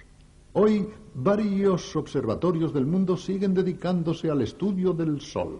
Hoy 0.53 0.89
varios 1.13 1.95
observatorios 1.95 2.73
del 2.73 2.87
mundo 2.87 3.15
siguen 3.15 3.53
dedicándose 3.53 4.31
al 4.31 4.41
estudio 4.41 4.91
del 4.91 5.21
Sol, 5.21 5.59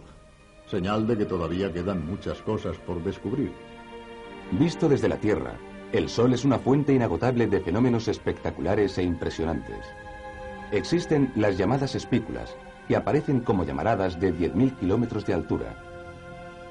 señal 0.65 1.05
de 1.05 1.19
que 1.19 1.25
todavía 1.25 1.71
quedan 1.71 2.03
muchas 2.03 2.41
cosas 2.41 2.75
por 2.79 3.03
descubrir. 3.03 3.51
Visto 4.51 4.87
desde 4.87 5.09
la 5.09 5.17
Tierra, 5.17 5.55
el 5.91 6.09
Sol 6.09 6.33
es 6.33 6.45
una 6.45 6.59
fuente 6.59 6.93
inagotable 6.93 7.47
de 7.47 7.59
fenómenos 7.59 8.07
espectaculares 8.07 8.97
e 8.97 9.03
impresionantes. 9.03 9.85
Existen 10.71 11.31
las 11.35 11.57
llamadas 11.57 11.95
espículas, 11.95 12.55
que 12.87 12.95
aparecen 12.95 13.41
como 13.41 13.63
llamaradas 13.63 14.19
de 14.19 14.33
10.000 14.33 14.77
kilómetros 14.79 15.25
de 15.25 15.33
altura. 15.33 15.77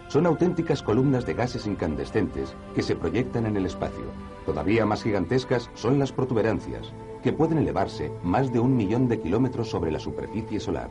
Son 0.08 0.26
auténticas 0.26 0.82
columnas 0.82 1.24
de 1.24 1.34
gases 1.34 1.66
incandescentes 1.66 2.54
que 2.74 2.82
se 2.82 2.94
proyectan 2.94 3.46
en 3.46 3.56
el 3.56 3.66
espacio. 3.66 4.12
Todavía 4.44 4.84
más 4.84 5.02
gigantescas 5.02 5.70
son 5.74 5.98
las 5.98 6.12
protuberancias, 6.12 6.92
que 7.22 7.32
pueden 7.32 7.58
elevarse 7.58 8.12
más 8.22 8.52
de 8.52 8.60
un 8.60 8.76
millón 8.76 9.08
de 9.08 9.20
kilómetros 9.20 9.70
sobre 9.70 9.90
la 9.90 9.98
superficie 9.98 10.60
solar. 10.60 10.90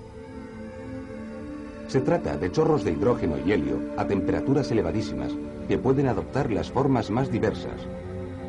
Se 1.91 1.99
trata 1.99 2.37
de 2.37 2.49
chorros 2.49 2.85
de 2.85 2.93
hidrógeno 2.93 3.35
y 3.45 3.51
helio 3.51 3.77
a 3.97 4.07
temperaturas 4.07 4.71
elevadísimas 4.71 5.33
que 5.67 5.77
pueden 5.77 6.07
adoptar 6.07 6.49
las 6.49 6.71
formas 6.71 7.11
más 7.11 7.29
diversas, 7.29 7.85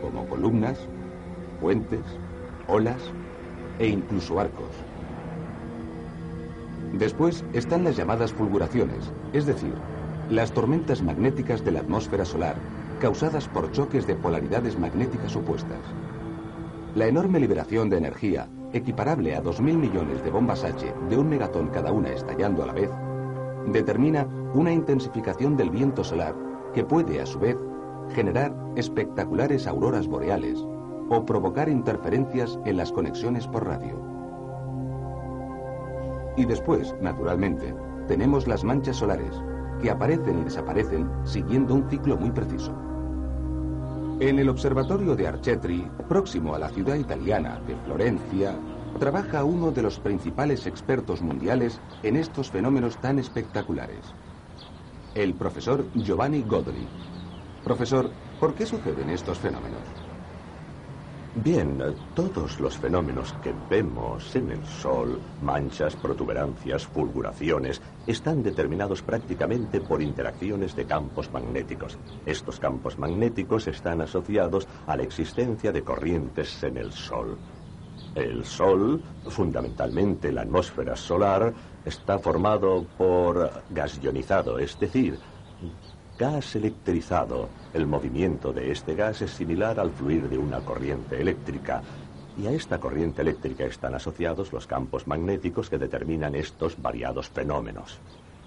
como 0.01 0.29
columnas, 0.29 0.79
puentes, 1.61 2.05
olas 2.69 3.03
e 3.81 3.89
incluso 3.89 4.39
arcos. 4.39 4.71
Después 6.93 7.45
están 7.53 7.83
las 7.83 7.97
llamadas 7.97 8.33
fulguraciones, 8.33 9.11
es 9.33 9.45
decir, 9.45 9.75
las 10.31 10.53
tormentas 10.53 11.03
magnéticas 11.03 11.65
de 11.65 11.73
la 11.73 11.81
atmósfera 11.81 12.25
solar 12.25 12.55
causadas 13.01 13.49
por 13.49 13.73
choques 13.73 14.07
de 14.07 14.15
polaridades 14.15 14.79
magnéticas 14.79 15.35
opuestas. 15.35 15.83
La 16.95 17.09
enorme 17.09 17.41
liberación 17.41 17.91
de 17.91 17.99
energía, 17.99 18.49
equiparable 18.73 19.35
a 19.35 19.43
2.000 19.43 19.63
millones 19.63 20.23
de 20.23 20.31
bombas 20.31 20.63
H 20.63 20.95
de 21.11 21.17
un 21.17 21.29
megatón 21.29 21.71
cada 21.71 21.91
una 21.91 22.11
estallando 22.11 22.63
a 22.63 22.67
la 22.67 22.73
vez, 22.75 22.91
determina 23.67 24.27
una 24.55 24.73
intensificación 24.73 25.57
del 25.57 25.71
viento 25.71 26.05
solar 26.05 26.35
que 26.75 26.85
puede, 26.85 27.21
a 27.21 27.27
su 27.27 27.39
vez, 27.39 27.57
generar 28.15 28.55
espectaculares 28.77 29.67
auroras 29.67 30.07
boreales 30.07 30.65
o 31.09 31.25
provocar 31.25 31.69
interferencias 31.69 32.59
en 32.65 32.77
las 32.77 32.93
conexiones 32.93 33.47
por 33.47 33.67
radio. 33.67 33.99
Y 36.37 36.47
después, 36.47 36.95
naturalmente, 37.01 37.75
tenemos 38.09 38.47
las 38.47 38.65
manchas 38.65 38.97
solares, 38.97 39.43
que 39.81 39.91
aparecen 39.91 40.41
y 40.41 40.45
desaparecen 40.45 41.11
siguiendo 41.25 41.75
un 41.75 41.89
ciclo 41.91 42.17
muy 42.17 42.31
preciso. 42.31 42.73
En 44.21 44.39
el 44.39 44.49
observatorio 44.49 45.17
de 45.17 45.27
Archetri, 45.27 45.91
próximo 46.09 46.55
a 46.55 46.59
la 46.59 46.69
ciudad 46.69 46.95
italiana 46.95 47.61
de 47.67 47.75
Florencia, 47.77 48.55
trabaja 48.99 49.45
uno 49.45 49.71
de 49.71 49.83
los 49.83 49.99
principales 49.99 50.67
expertos 50.67 51.23
mundiales 51.23 51.81
en 52.03 52.17
estos 52.17 52.51
fenómenos 52.51 52.97
tan 52.99 53.19
espectaculares, 53.19 54.15
el 55.15 55.35
profesor 55.35 55.85
Giovanni 55.95 56.43
Godoli. 56.43 56.87
Profesor, 57.65 58.11
¿por 58.41 58.55
qué 58.55 58.67
suceden 58.67 59.11
estos 59.11 59.39
fenómenos? 59.39 59.83
Bien, 61.35 61.83
todos 62.15 62.61
los 62.61 62.77
fenómenos 62.77 63.33
que 63.43 63.55
vemos 63.71 64.37
en 64.37 64.51
el 64.51 64.67
Sol, 64.67 65.19
manchas, 65.41 65.97
protuberancias, 65.97 66.87
fulguraciones, 66.87 67.81
están 68.07 68.43
determinados 68.43 69.01
prácticamente 69.01 69.81
por 69.81 70.03
interacciones 70.03 70.77
de 70.77 70.85
campos 70.85 71.33
magnéticos. 71.33 71.99
Estos 72.27 72.61
campos 72.61 72.99
magnéticos 72.99 73.67
están 73.67 74.03
asociados 74.03 74.69
a 74.87 74.95
la 74.95 75.05
existencia 75.05 75.73
de 75.73 75.83
corrientes 75.83 76.63
en 76.65 76.77
el 76.77 76.93
Sol. 76.93 77.39
El 78.15 78.45
Sol, 78.45 79.01
fundamentalmente 79.29 80.33
la 80.33 80.43
atmósfera 80.43 80.97
solar, 80.97 81.53
está 81.85 82.19
formado 82.19 82.85
por 82.99 83.51
gas 83.71 83.99
ionizado, 84.03 84.59
es 84.59 84.79
decir, 84.79 85.19
gas 86.19 86.55
electrizado. 86.55 87.49
El 87.73 87.87
movimiento 87.87 88.53
de 88.53 88.71
este 88.71 88.95
gas 88.95 89.23
es 89.23 89.31
similar 89.31 89.81
al 89.81 89.91
fluir 89.91 90.29
de 90.29 90.37
una 90.37 90.61
corriente 90.61 91.21
eléctrica. 91.21 91.83
Y 92.37 92.47
a 92.47 92.53
esta 92.53 92.79
corriente 92.79 93.23
eléctrica 93.23 93.65
están 93.65 93.95
asociados 93.95 94.53
los 94.53 94.67
campos 94.67 95.07
magnéticos 95.07 95.69
que 95.69 95.79
determinan 95.79 96.35
estos 96.35 96.81
variados 96.81 97.29
fenómenos. 97.29 97.99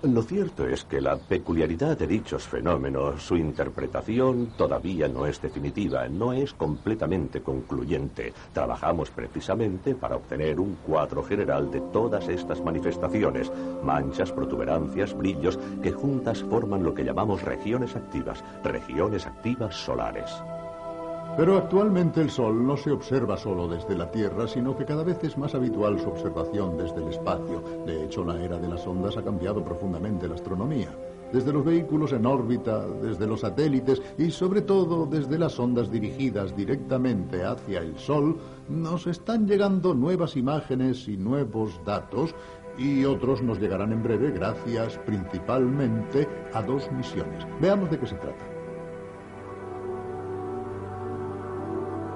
Lo 0.05 0.21
cierto 0.21 0.67
es 0.67 0.83
que 0.83 1.01
la 1.01 1.17
peculiaridad 1.17 1.97
de 1.97 2.05
dichos 2.05 2.43
fenómenos, 2.43 3.23
su 3.23 3.35
interpretación 3.35 4.51
todavía 4.55 5.07
no 5.07 5.25
es 5.25 5.41
definitiva, 5.41 6.07
no 6.07 6.31
es 6.31 6.53
completamente 6.53 7.41
concluyente. 7.41 8.31
Trabajamos 8.53 9.09
precisamente 9.09 9.95
para 9.95 10.17
obtener 10.17 10.59
un 10.59 10.75
cuadro 10.85 11.23
general 11.23 11.71
de 11.71 11.81
todas 11.91 12.29
estas 12.29 12.63
manifestaciones, 12.63 13.51
manchas, 13.83 14.31
protuberancias, 14.31 15.17
brillos, 15.17 15.57
que 15.81 15.91
juntas 15.91 16.43
forman 16.43 16.83
lo 16.83 16.93
que 16.93 17.03
llamamos 17.03 17.41
regiones 17.41 17.95
activas, 17.95 18.43
regiones 18.63 19.25
activas 19.25 19.75
solares. 19.75 20.29
Pero 21.37 21.57
actualmente 21.57 22.21
el 22.21 22.29
Sol 22.29 22.65
no 22.65 22.77
se 22.77 22.91
observa 22.91 23.35
solo 23.35 23.67
desde 23.67 23.97
la 23.97 24.09
Tierra, 24.09 24.47
sino 24.47 24.77
que 24.77 24.85
cada 24.85 25.03
vez 25.03 25.21
es 25.21 25.37
más 25.37 25.53
habitual 25.53 25.99
su 25.99 26.07
observación 26.07 26.77
desde 26.77 27.03
el 27.03 27.09
espacio. 27.09 27.61
De 27.85 28.05
hecho, 28.05 28.23
la 28.23 28.41
era 28.41 28.57
de 28.57 28.69
las 28.69 28.87
ondas 28.87 29.17
ha 29.17 29.21
cambiado 29.21 29.61
profundamente 29.61 30.29
la 30.29 30.35
astronomía. 30.35 30.87
Desde 31.33 31.51
los 31.51 31.65
vehículos 31.65 32.13
en 32.13 32.25
órbita, 32.25 32.87
desde 32.87 33.27
los 33.27 33.41
satélites 33.41 34.01
y 34.17 34.31
sobre 34.31 34.61
todo 34.61 35.05
desde 35.07 35.37
las 35.37 35.59
ondas 35.59 35.91
dirigidas 35.91 36.55
directamente 36.55 37.43
hacia 37.43 37.81
el 37.81 37.99
Sol, 37.99 38.37
nos 38.69 39.05
están 39.05 39.45
llegando 39.45 39.93
nuevas 39.93 40.37
imágenes 40.37 41.09
y 41.09 41.17
nuevos 41.17 41.81
datos 41.83 42.33
y 42.77 43.03
otros 43.03 43.41
nos 43.41 43.59
llegarán 43.59 43.91
en 43.91 44.03
breve 44.03 44.31
gracias 44.31 44.97
principalmente 44.99 46.29
a 46.53 46.61
dos 46.61 46.89
misiones. 46.93 47.45
Veamos 47.59 47.91
de 47.91 47.99
qué 47.99 48.07
se 48.07 48.15
trata. 48.15 48.54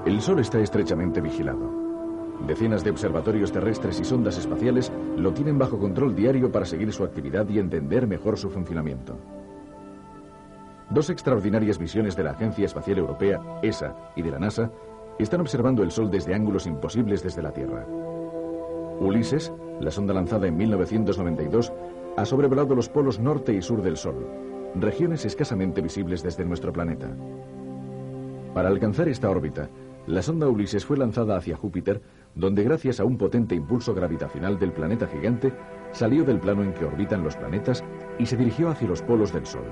El 0.10 0.22
Sol 0.22 0.40
está 0.40 0.60
estrechamente 0.60 1.22
vigilado. 1.22 1.70
Decenas 2.48 2.84
de 2.84 2.90
observatorios 2.90 3.52
terrestres 3.52 4.00
y 4.00 4.04
sondas 4.04 4.40
espaciales 4.40 4.92
lo 5.16 5.34
tienen 5.34 5.60
bajo 5.60 5.78
control 5.78 6.16
diario 6.16 6.52
para 6.52 6.66
seguir 6.66 6.92
su 6.92 7.04
actividad 7.04 7.48
y 7.48 7.60
entender 7.60 8.08
mejor 8.08 8.36
su 8.36 8.50
funcionamiento. 8.50 9.20
Dos 10.90 11.12
extraordinarias 11.12 11.80
misiones 11.80 12.16
de 12.16 12.24
la 12.24 12.32
Agencia 12.32 12.66
Espacial 12.66 12.98
Europea, 12.98 13.60
ESA, 13.62 13.94
y 14.16 14.24
de 14.24 14.32
la 14.32 14.40
NASA 14.40 14.72
están 15.20 15.42
observando 15.42 15.84
el 15.84 15.92
Sol 15.92 16.10
desde 16.10 16.34
ángulos 16.34 16.66
imposibles 16.66 17.22
desde 17.22 17.44
la 17.44 17.52
Tierra. 17.52 17.86
Ulises, 19.00 19.54
la 19.80 19.92
sonda 19.92 20.16
lanzada 20.16 20.48
en 20.48 20.58
1992, 20.58 21.72
ha 22.18 22.26
sobrevolado 22.26 22.74
los 22.74 22.90
polos 22.90 23.20
norte 23.20 23.54
y 23.54 23.62
sur 23.62 23.84
del 23.84 23.96
Sol, 23.96 24.26
regiones 24.74 25.24
escasamente 25.26 25.82
visibles 25.82 26.24
desde 26.24 26.46
nuestro 26.46 26.74
planeta. 26.74 27.12
Para 28.56 28.70
alcanzar 28.70 29.08
esta 29.08 29.30
órbita, 29.30 29.70
la 30.10 30.24
sonda 30.24 30.50
Ulises 30.50 30.86
fue 30.86 30.98
lanzada 30.98 31.38
hacia 31.38 31.56
Júpiter, 31.56 32.02
donde 32.34 32.64
gracias 32.64 33.00
a 33.00 33.06
un 33.06 33.20
potente 33.20 33.54
impulso 33.54 33.94
gravitacional 33.94 34.58
del 34.58 34.74
planeta 34.74 35.06
gigante, 35.06 35.54
salió 35.92 36.24
del 36.24 36.40
plano 36.40 36.64
en 36.64 36.74
que 36.74 36.84
orbitan 36.84 37.24
los 37.24 37.36
planetas 37.36 37.84
y 38.18 38.26
se 38.26 38.36
dirigió 38.36 38.70
hacia 38.70 38.88
los 38.88 39.04
polos 39.04 39.32
del 39.32 39.46
Sol. 39.46 39.66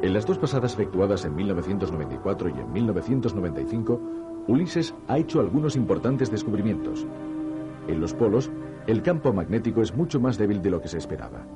En 0.00 0.14
las 0.14 0.24
dos 0.24 0.38
pasadas 0.38 0.72
efectuadas 0.72 1.26
en 1.26 1.34
1994 1.34 2.48
y 2.48 2.52
en 2.52 2.72
1995, 2.72 4.00
Ulises 4.48 4.94
ha 5.06 5.18
hecho 5.18 5.40
algunos 5.40 5.76
importantes 5.76 6.30
descubrimientos. 6.30 7.06
En 7.88 8.00
los 8.00 8.14
polos, 8.14 8.50
el 8.86 9.02
campo 9.02 9.34
magnético 9.34 9.82
es 9.82 9.94
mucho 9.94 10.18
más 10.18 10.38
débil 10.38 10.62
de 10.62 10.70
lo 10.70 10.80
que 10.80 10.88
se 10.88 10.96
esperaba. 10.96 11.46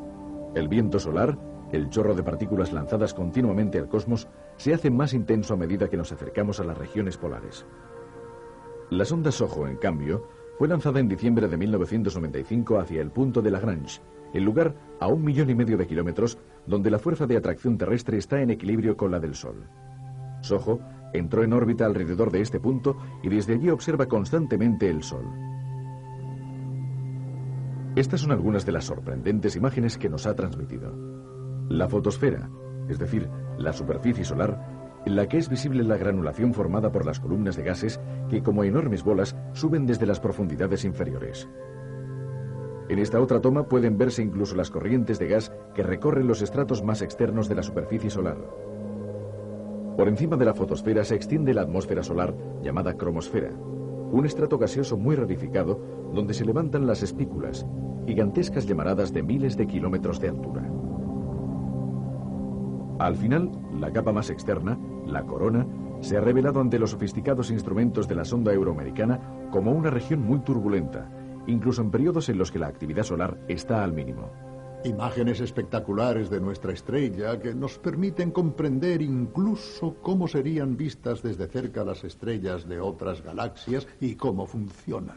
El 0.54 0.68
viento 0.68 0.98
solar, 0.98 1.38
el 1.74 1.90
chorro 1.90 2.14
de 2.14 2.22
partículas 2.22 2.72
lanzadas 2.72 3.14
continuamente 3.14 3.78
al 3.78 3.88
cosmos, 3.88 4.28
se 4.56 4.74
hace 4.74 4.90
más 4.90 5.12
intenso 5.12 5.54
a 5.54 5.56
medida 5.56 5.88
que 5.88 5.96
nos 5.96 6.12
acercamos 6.12 6.60
a 6.60 6.64
las 6.64 6.78
regiones 6.78 7.16
polares. 7.16 7.66
La 8.90 9.04
sonda 9.04 9.32
SOHO, 9.32 9.66
en 9.66 9.76
cambio, 9.76 10.28
fue 10.58 10.68
lanzada 10.68 11.00
en 11.00 11.08
diciembre 11.08 11.48
de 11.48 11.56
1995 11.56 12.78
hacia 12.78 13.00
el 13.00 13.10
punto 13.10 13.42
de 13.42 13.50
Lagrange, 13.50 14.00
el 14.32 14.44
lugar 14.44 14.74
a 15.00 15.08
un 15.08 15.24
millón 15.24 15.50
y 15.50 15.54
medio 15.54 15.76
de 15.76 15.86
kilómetros 15.86 16.38
donde 16.66 16.90
la 16.90 16.98
fuerza 16.98 17.26
de 17.26 17.36
atracción 17.36 17.76
terrestre 17.76 18.18
está 18.18 18.40
en 18.40 18.50
equilibrio 18.50 18.96
con 18.96 19.10
la 19.10 19.20
del 19.20 19.34
Sol. 19.34 19.66
SOHO 20.42 20.80
entró 21.12 21.42
en 21.42 21.52
órbita 21.52 21.86
alrededor 21.86 22.30
de 22.30 22.40
este 22.40 22.60
punto 22.60 22.96
y 23.22 23.28
desde 23.28 23.54
allí 23.54 23.70
observa 23.70 24.06
constantemente 24.06 24.88
el 24.88 25.02
Sol. 25.02 25.24
Estas 27.96 28.20
son 28.20 28.32
algunas 28.32 28.66
de 28.66 28.72
las 28.72 28.84
sorprendentes 28.84 29.54
imágenes 29.54 29.96
que 29.96 30.08
nos 30.08 30.26
ha 30.26 30.34
transmitido. 30.34 31.33
La 31.68 31.88
fotosfera, 31.88 32.50
es 32.88 32.98
decir, 32.98 33.28
la 33.56 33.72
superficie 33.72 34.24
solar, 34.24 35.02
en 35.06 35.16
la 35.16 35.28
que 35.28 35.38
es 35.38 35.48
visible 35.48 35.82
la 35.82 35.96
granulación 35.96 36.54
formada 36.54 36.92
por 36.92 37.06
las 37.06 37.20
columnas 37.20 37.56
de 37.56 37.62
gases 37.62 38.00
que 38.28 38.42
como 38.42 38.64
enormes 38.64 39.02
bolas 39.02 39.36
suben 39.52 39.86
desde 39.86 40.06
las 40.06 40.20
profundidades 40.20 40.84
inferiores. 40.84 41.48
En 42.88 42.98
esta 42.98 43.20
otra 43.20 43.40
toma 43.40 43.66
pueden 43.66 43.96
verse 43.96 44.22
incluso 44.22 44.54
las 44.56 44.70
corrientes 44.70 45.18
de 45.18 45.28
gas 45.28 45.52
que 45.74 45.82
recorren 45.82 46.26
los 46.26 46.42
estratos 46.42 46.82
más 46.82 47.00
externos 47.00 47.48
de 47.48 47.54
la 47.54 47.62
superficie 47.62 48.10
solar. 48.10 48.36
Por 49.96 50.08
encima 50.08 50.36
de 50.36 50.44
la 50.44 50.54
fotosfera 50.54 51.04
se 51.04 51.14
extiende 51.14 51.54
la 51.54 51.62
atmósfera 51.62 52.02
solar 52.02 52.34
llamada 52.62 52.94
cromosfera, 52.94 53.52
un 53.52 54.26
estrato 54.26 54.58
gaseoso 54.58 54.98
muy 54.98 55.16
rarificado 55.16 55.80
donde 56.12 56.34
se 56.34 56.44
levantan 56.44 56.86
las 56.86 57.02
espículas, 57.02 57.66
gigantescas 58.06 58.66
llamaradas 58.66 59.12
de 59.12 59.22
miles 59.22 59.56
de 59.56 59.66
kilómetros 59.66 60.20
de 60.20 60.28
altura. 60.28 60.70
Al 62.98 63.16
final, 63.16 63.50
la 63.80 63.92
capa 63.92 64.12
más 64.12 64.30
externa, 64.30 64.78
la 65.06 65.24
corona, 65.24 65.66
se 66.00 66.16
ha 66.16 66.20
revelado 66.20 66.60
ante 66.60 66.78
los 66.78 66.90
sofisticados 66.90 67.50
instrumentos 67.50 68.06
de 68.06 68.14
la 68.14 68.24
sonda 68.24 68.52
euroamericana 68.52 69.48
como 69.50 69.72
una 69.72 69.90
región 69.90 70.20
muy 70.20 70.40
turbulenta, 70.40 71.10
incluso 71.46 71.82
en 71.82 71.90
periodos 71.90 72.28
en 72.28 72.38
los 72.38 72.52
que 72.52 72.58
la 72.58 72.68
actividad 72.68 73.02
solar 73.02 73.38
está 73.48 73.82
al 73.82 73.92
mínimo. 73.92 74.30
Imágenes 74.84 75.40
espectaculares 75.40 76.28
de 76.28 76.40
nuestra 76.40 76.72
estrella 76.72 77.40
que 77.40 77.54
nos 77.54 77.78
permiten 77.78 78.30
comprender 78.30 79.00
incluso 79.00 79.96
cómo 80.02 80.28
serían 80.28 80.76
vistas 80.76 81.22
desde 81.22 81.46
cerca 81.46 81.84
las 81.84 82.04
estrellas 82.04 82.68
de 82.68 82.80
otras 82.80 83.22
galaxias 83.22 83.88
y 83.98 84.14
cómo 84.14 84.46
funcionan. 84.46 85.16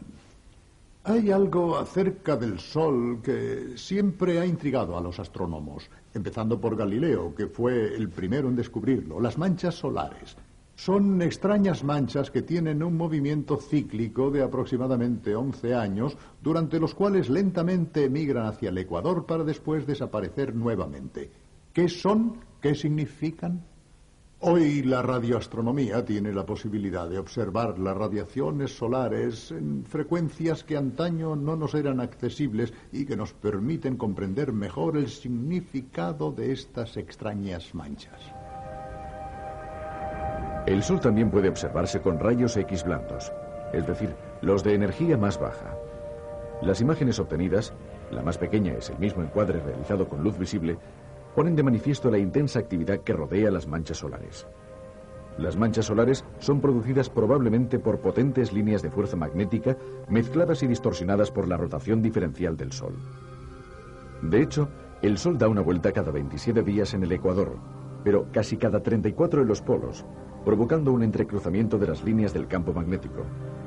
Hay 1.04 1.30
algo 1.30 1.78
acerca 1.78 2.36
del 2.36 2.58
Sol 2.58 3.20
que 3.22 3.76
siempre 3.76 4.38
ha 4.38 4.46
intrigado 4.46 4.96
a 4.96 5.00
los 5.00 5.18
astrónomos, 5.18 5.88
empezando 6.12 6.60
por 6.60 6.76
Galileo, 6.76 7.34
que 7.34 7.46
fue 7.46 7.94
el 7.94 8.10
primero 8.10 8.48
en 8.48 8.56
descubrirlo, 8.56 9.20
las 9.20 9.38
manchas 9.38 9.74
solares. 9.74 10.36
Son 10.74 11.20
extrañas 11.22 11.82
manchas 11.82 12.30
que 12.30 12.42
tienen 12.42 12.82
un 12.82 12.96
movimiento 12.96 13.56
cíclico 13.56 14.30
de 14.30 14.42
aproximadamente 14.42 15.34
11 15.34 15.74
años, 15.74 16.16
durante 16.40 16.78
los 16.78 16.94
cuales 16.94 17.28
lentamente 17.28 18.04
emigran 18.04 18.46
hacia 18.46 18.68
el 18.68 18.78
ecuador 18.78 19.26
para 19.26 19.44
después 19.44 19.86
desaparecer 19.86 20.54
nuevamente. 20.54 21.30
¿Qué 21.72 21.88
son? 21.88 22.38
¿Qué 22.60 22.74
significan? 22.74 23.64
Hoy 24.40 24.84
la 24.84 25.02
radioastronomía 25.02 26.04
tiene 26.04 26.32
la 26.32 26.46
posibilidad 26.46 27.08
de 27.08 27.18
observar 27.18 27.76
las 27.80 27.96
radiaciones 27.96 28.70
solares 28.70 29.50
en 29.50 29.84
frecuencias 29.84 30.62
que 30.62 30.76
antaño 30.76 31.34
no 31.34 31.56
nos 31.56 31.74
eran 31.74 31.98
accesibles 31.98 32.72
y 32.92 33.04
que 33.04 33.16
nos 33.16 33.32
permiten 33.32 33.96
comprender 33.96 34.52
mejor 34.52 34.96
el 34.96 35.08
significado 35.08 36.30
de 36.30 36.52
estas 36.52 36.96
extrañas 36.96 37.74
manchas. 37.74 38.20
El 40.66 40.84
Sol 40.84 41.00
también 41.00 41.32
puede 41.32 41.48
observarse 41.48 42.00
con 42.00 42.20
rayos 42.20 42.56
X 42.56 42.84
blandos, 42.84 43.32
es 43.72 43.88
decir, 43.88 44.14
los 44.40 44.62
de 44.62 44.74
energía 44.74 45.16
más 45.16 45.40
baja. 45.40 45.74
Las 46.62 46.80
imágenes 46.80 47.18
obtenidas, 47.18 47.72
la 48.12 48.22
más 48.22 48.38
pequeña 48.38 48.74
es 48.74 48.88
el 48.88 48.98
mismo 49.00 49.20
encuadre 49.20 49.58
realizado 49.58 50.08
con 50.08 50.22
luz 50.22 50.38
visible, 50.38 50.78
ponen 51.34 51.56
de 51.56 51.62
manifiesto 51.62 52.10
la 52.10 52.18
intensa 52.18 52.58
actividad 52.58 53.00
que 53.00 53.12
rodea 53.12 53.50
las 53.50 53.66
manchas 53.66 53.98
solares. 53.98 54.46
Las 55.38 55.56
manchas 55.56 55.86
solares 55.86 56.24
son 56.40 56.60
producidas 56.60 57.08
probablemente 57.08 57.78
por 57.78 58.00
potentes 58.00 58.52
líneas 58.52 58.82
de 58.82 58.90
fuerza 58.90 59.16
magnética 59.16 59.76
mezcladas 60.08 60.64
y 60.64 60.66
distorsionadas 60.66 61.30
por 61.30 61.46
la 61.46 61.56
rotación 61.56 62.02
diferencial 62.02 62.56
del 62.56 62.72
Sol. 62.72 62.94
De 64.22 64.42
hecho, 64.42 64.68
el 65.00 65.16
Sol 65.16 65.38
da 65.38 65.46
una 65.46 65.60
vuelta 65.60 65.92
cada 65.92 66.10
27 66.10 66.64
días 66.64 66.92
en 66.94 67.04
el 67.04 67.12
ecuador, 67.12 67.56
pero 68.02 68.26
casi 68.32 68.56
cada 68.56 68.82
34 68.82 69.42
en 69.42 69.48
los 69.48 69.62
polos, 69.62 70.04
provocando 70.44 70.92
un 70.92 71.04
entrecruzamiento 71.04 71.78
de 71.78 71.86
las 71.86 72.02
líneas 72.02 72.34
del 72.34 72.48
campo 72.48 72.72
magnético. 72.72 73.22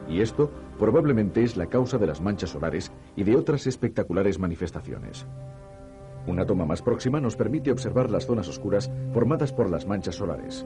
Y 0.09 0.19
esto 0.19 0.51
probablemente 0.77 1.41
es 1.41 1.55
la 1.55 1.67
causa 1.67 1.97
de 1.97 2.07
las 2.07 2.19
manchas 2.19 2.49
solares 2.49 2.91
y 3.15 3.23
de 3.23 3.37
otras 3.37 3.65
espectaculares 3.65 4.39
manifestaciones. 4.39 5.25
Una 6.27 6.45
toma 6.45 6.65
más 6.65 6.81
próxima 6.81 7.19
nos 7.19 7.35
permite 7.35 7.71
observar 7.71 8.09
las 8.09 8.25
zonas 8.25 8.47
oscuras 8.47 8.91
formadas 9.13 9.51
por 9.51 9.69
las 9.69 9.87
manchas 9.87 10.15
solares. 10.15 10.65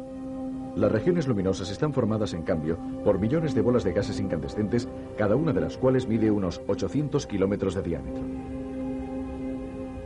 Las 0.76 0.92
regiones 0.92 1.28
luminosas 1.28 1.72
están 1.72 1.94
formadas, 1.94 2.34
en 2.34 2.42
cambio, 2.42 2.78
por 3.06 3.18
millones 3.18 3.56
de 3.56 3.62
bolas 3.62 3.86
de 3.86 3.94
gases 3.94 4.20
incandescentes, 4.20 4.90
cada 5.18 5.38
una 5.38 5.54
de 5.54 5.62
las 5.62 5.78
cuales 5.78 6.06
mide 6.08 6.30
unos 6.30 6.62
800 6.68 7.26
kilómetros 7.28 7.76
de 7.76 7.82
diámetro. 7.82 8.24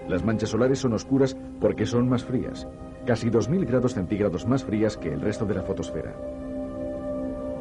Las 0.07 0.23
manchas 0.23 0.49
solares 0.49 0.79
son 0.79 0.93
oscuras 0.93 1.35
porque 1.59 1.88
son 1.88 2.07
más 2.07 2.23
frías, 2.23 2.67
casi 3.05 3.31
2.000 3.31 3.65
grados 3.65 3.95
centígrados 3.95 4.47
más 4.47 4.63
frías 4.63 4.97
que 4.97 5.12
el 5.12 5.21
resto 5.21 5.45
de 5.45 5.55
la 5.55 5.63
fotosfera. 5.63 6.15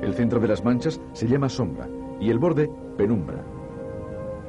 El 0.03 0.15
centro 0.15 0.39
de 0.39 0.49
las 0.49 0.63
manchas 0.63 1.01
se 1.13 1.27
llama 1.27 1.49
sombra 1.49 1.89
y 2.21 2.31
el 2.31 2.39
borde 2.39 2.71
penumbra. 2.99 3.43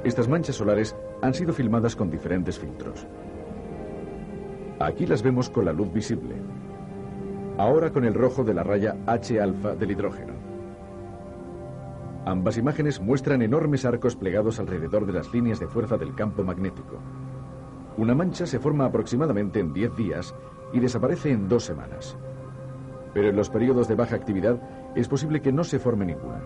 Estas 0.03 0.27
manchas 0.27 0.57
solares 0.57 0.95
han 1.21 1.33
sido 1.33 1.53
filmadas 1.53 1.95
con 1.95 2.09
diferentes 2.09 2.59
filtros. 2.59 3.07
Aquí 4.79 5.05
las 5.05 5.21
vemos 5.23 5.49
con 5.49 5.65
la 5.65 5.73
luz 5.73 5.91
visible. 5.91 6.35
Ahora 7.57 7.91
con 7.91 8.05
el 8.05 8.13
rojo 8.13 8.45
de 8.45 8.53
la 8.53 8.63
raya 8.63 8.95
H-alfa 9.05 9.75
del 9.75 9.91
hidrógeno. 9.91 10.33
Ambas 12.25 12.57
imágenes 12.57 13.01
muestran 13.01 13.41
enormes 13.41 13.83
arcos 13.83 14.15
plegados 14.15 14.57
alrededor 14.57 15.05
de 15.05 15.11
las 15.11 15.33
líneas 15.33 15.59
de 15.59 15.67
fuerza 15.67 15.97
del 15.97 16.15
campo 16.15 16.43
magnético. 16.43 16.97
Una 17.97 18.15
mancha 18.15 18.45
se 18.45 18.59
forma 18.59 18.85
aproximadamente 18.85 19.59
en 19.59 19.73
10 19.73 19.97
días 19.97 20.33
y 20.71 20.79
desaparece 20.79 21.31
en 21.31 21.49
dos 21.49 21.65
semanas. 21.65 22.15
Pero 23.13 23.27
en 23.27 23.35
los 23.35 23.49
periodos 23.49 23.89
de 23.89 23.95
baja 23.95 24.15
actividad 24.15 24.61
es 24.95 25.09
posible 25.09 25.41
que 25.41 25.51
no 25.51 25.65
se 25.65 25.79
forme 25.79 26.05
ninguna. 26.05 26.41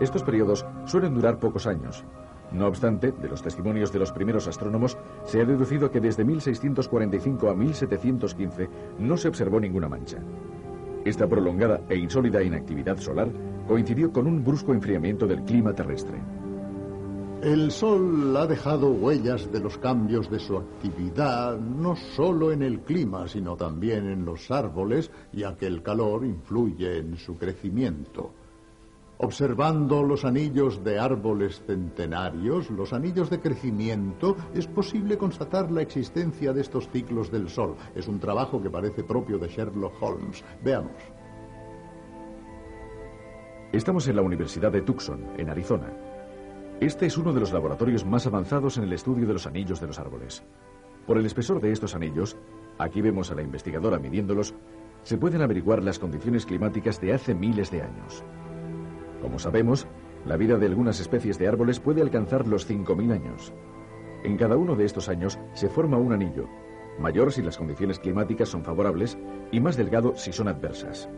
Estos 0.00 0.24
periodos 0.24 0.66
suelen 0.86 1.14
durar 1.14 1.38
pocos 1.38 1.68
años 1.68 2.04
no 2.52 2.66
obstante, 2.66 3.12
de 3.12 3.28
los 3.28 3.42
testimonios 3.42 3.92
de 3.92 3.98
los 3.98 4.12
primeros 4.12 4.46
astrónomos, 4.46 4.96
se 5.24 5.40
ha 5.40 5.44
deducido 5.44 5.90
que 5.90 6.00
desde 6.00 6.24
1645 6.24 7.50
a 7.50 7.54
1715 7.54 8.68
no 8.98 9.16
se 9.16 9.28
observó 9.28 9.60
ninguna 9.60 9.88
mancha. 9.88 10.18
Esta 11.04 11.28
prolongada 11.28 11.80
e 11.88 11.96
insólida 11.96 12.42
inactividad 12.42 12.98
solar 12.98 13.28
coincidió 13.66 14.12
con 14.12 14.26
un 14.26 14.44
brusco 14.44 14.72
enfriamiento 14.72 15.26
del 15.26 15.42
clima 15.42 15.74
terrestre. 15.74 16.18
El 17.42 17.72
Sol 17.72 18.36
ha 18.36 18.46
dejado 18.46 18.92
huellas 18.92 19.50
de 19.50 19.58
los 19.58 19.76
cambios 19.78 20.30
de 20.30 20.38
su 20.38 20.56
actividad, 20.56 21.58
no 21.58 21.96
solo 21.96 22.52
en 22.52 22.62
el 22.62 22.82
clima, 22.82 23.26
sino 23.26 23.56
también 23.56 24.08
en 24.08 24.24
los 24.24 24.48
árboles, 24.52 25.10
ya 25.32 25.56
que 25.56 25.66
el 25.66 25.82
calor 25.82 26.24
influye 26.24 26.98
en 26.98 27.16
su 27.16 27.36
crecimiento. 27.36 28.32
Observando 29.24 30.02
los 30.02 30.24
anillos 30.24 30.82
de 30.82 30.98
árboles 30.98 31.62
centenarios, 31.64 32.68
los 32.70 32.92
anillos 32.92 33.30
de 33.30 33.38
crecimiento, 33.38 34.36
es 34.52 34.66
posible 34.66 35.16
constatar 35.16 35.70
la 35.70 35.80
existencia 35.80 36.52
de 36.52 36.60
estos 36.60 36.88
ciclos 36.88 37.30
del 37.30 37.48
Sol. 37.48 37.76
Es 37.94 38.08
un 38.08 38.18
trabajo 38.18 38.60
que 38.60 38.68
parece 38.68 39.04
propio 39.04 39.38
de 39.38 39.46
Sherlock 39.46 39.94
Holmes. 40.02 40.42
Veamos. 40.64 40.96
Estamos 43.70 44.08
en 44.08 44.16
la 44.16 44.22
Universidad 44.22 44.72
de 44.72 44.82
Tucson, 44.82 45.24
en 45.38 45.50
Arizona. 45.50 45.92
Este 46.80 47.06
es 47.06 47.16
uno 47.16 47.32
de 47.32 47.38
los 47.38 47.52
laboratorios 47.52 48.04
más 48.04 48.26
avanzados 48.26 48.76
en 48.76 48.82
el 48.82 48.92
estudio 48.92 49.24
de 49.28 49.34
los 49.34 49.46
anillos 49.46 49.80
de 49.80 49.86
los 49.86 50.00
árboles. 50.00 50.42
Por 51.06 51.16
el 51.16 51.26
espesor 51.26 51.60
de 51.60 51.70
estos 51.70 51.94
anillos, 51.94 52.36
aquí 52.76 53.00
vemos 53.00 53.30
a 53.30 53.36
la 53.36 53.42
investigadora 53.42 54.00
midiéndolos, 54.00 54.52
se 55.04 55.16
pueden 55.16 55.42
averiguar 55.42 55.80
las 55.80 56.00
condiciones 56.00 56.44
climáticas 56.44 57.00
de 57.00 57.12
hace 57.12 57.36
miles 57.36 57.70
de 57.70 57.82
años. 57.82 58.24
Como 59.22 59.38
sabemos, 59.38 59.86
la 60.26 60.36
vida 60.36 60.58
de 60.58 60.66
algunas 60.66 60.98
especies 60.98 61.38
de 61.38 61.46
árboles 61.46 61.78
puede 61.78 62.02
alcanzar 62.02 62.48
los 62.48 62.68
5.000 62.68 63.12
años. 63.12 63.52
En 64.24 64.36
cada 64.36 64.56
uno 64.56 64.74
de 64.74 64.84
estos 64.84 65.08
años 65.08 65.38
se 65.54 65.68
forma 65.68 65.96
un 65.96 66.12
anillo, 66.12 66.48
mayor 66.98 67.32
si 67.32 67.40
las 67.40 67.56
condiciones 67.56 68.00
climáticas 68.00 68.48
son 68.48 68.64
favorables 68.64 69.16
y 69.52 69.60
más 69.60 69.76
delgado 69.76 70.16
si 70.16 70.32
son 70.32 70.48
adversas. 70.48 71.08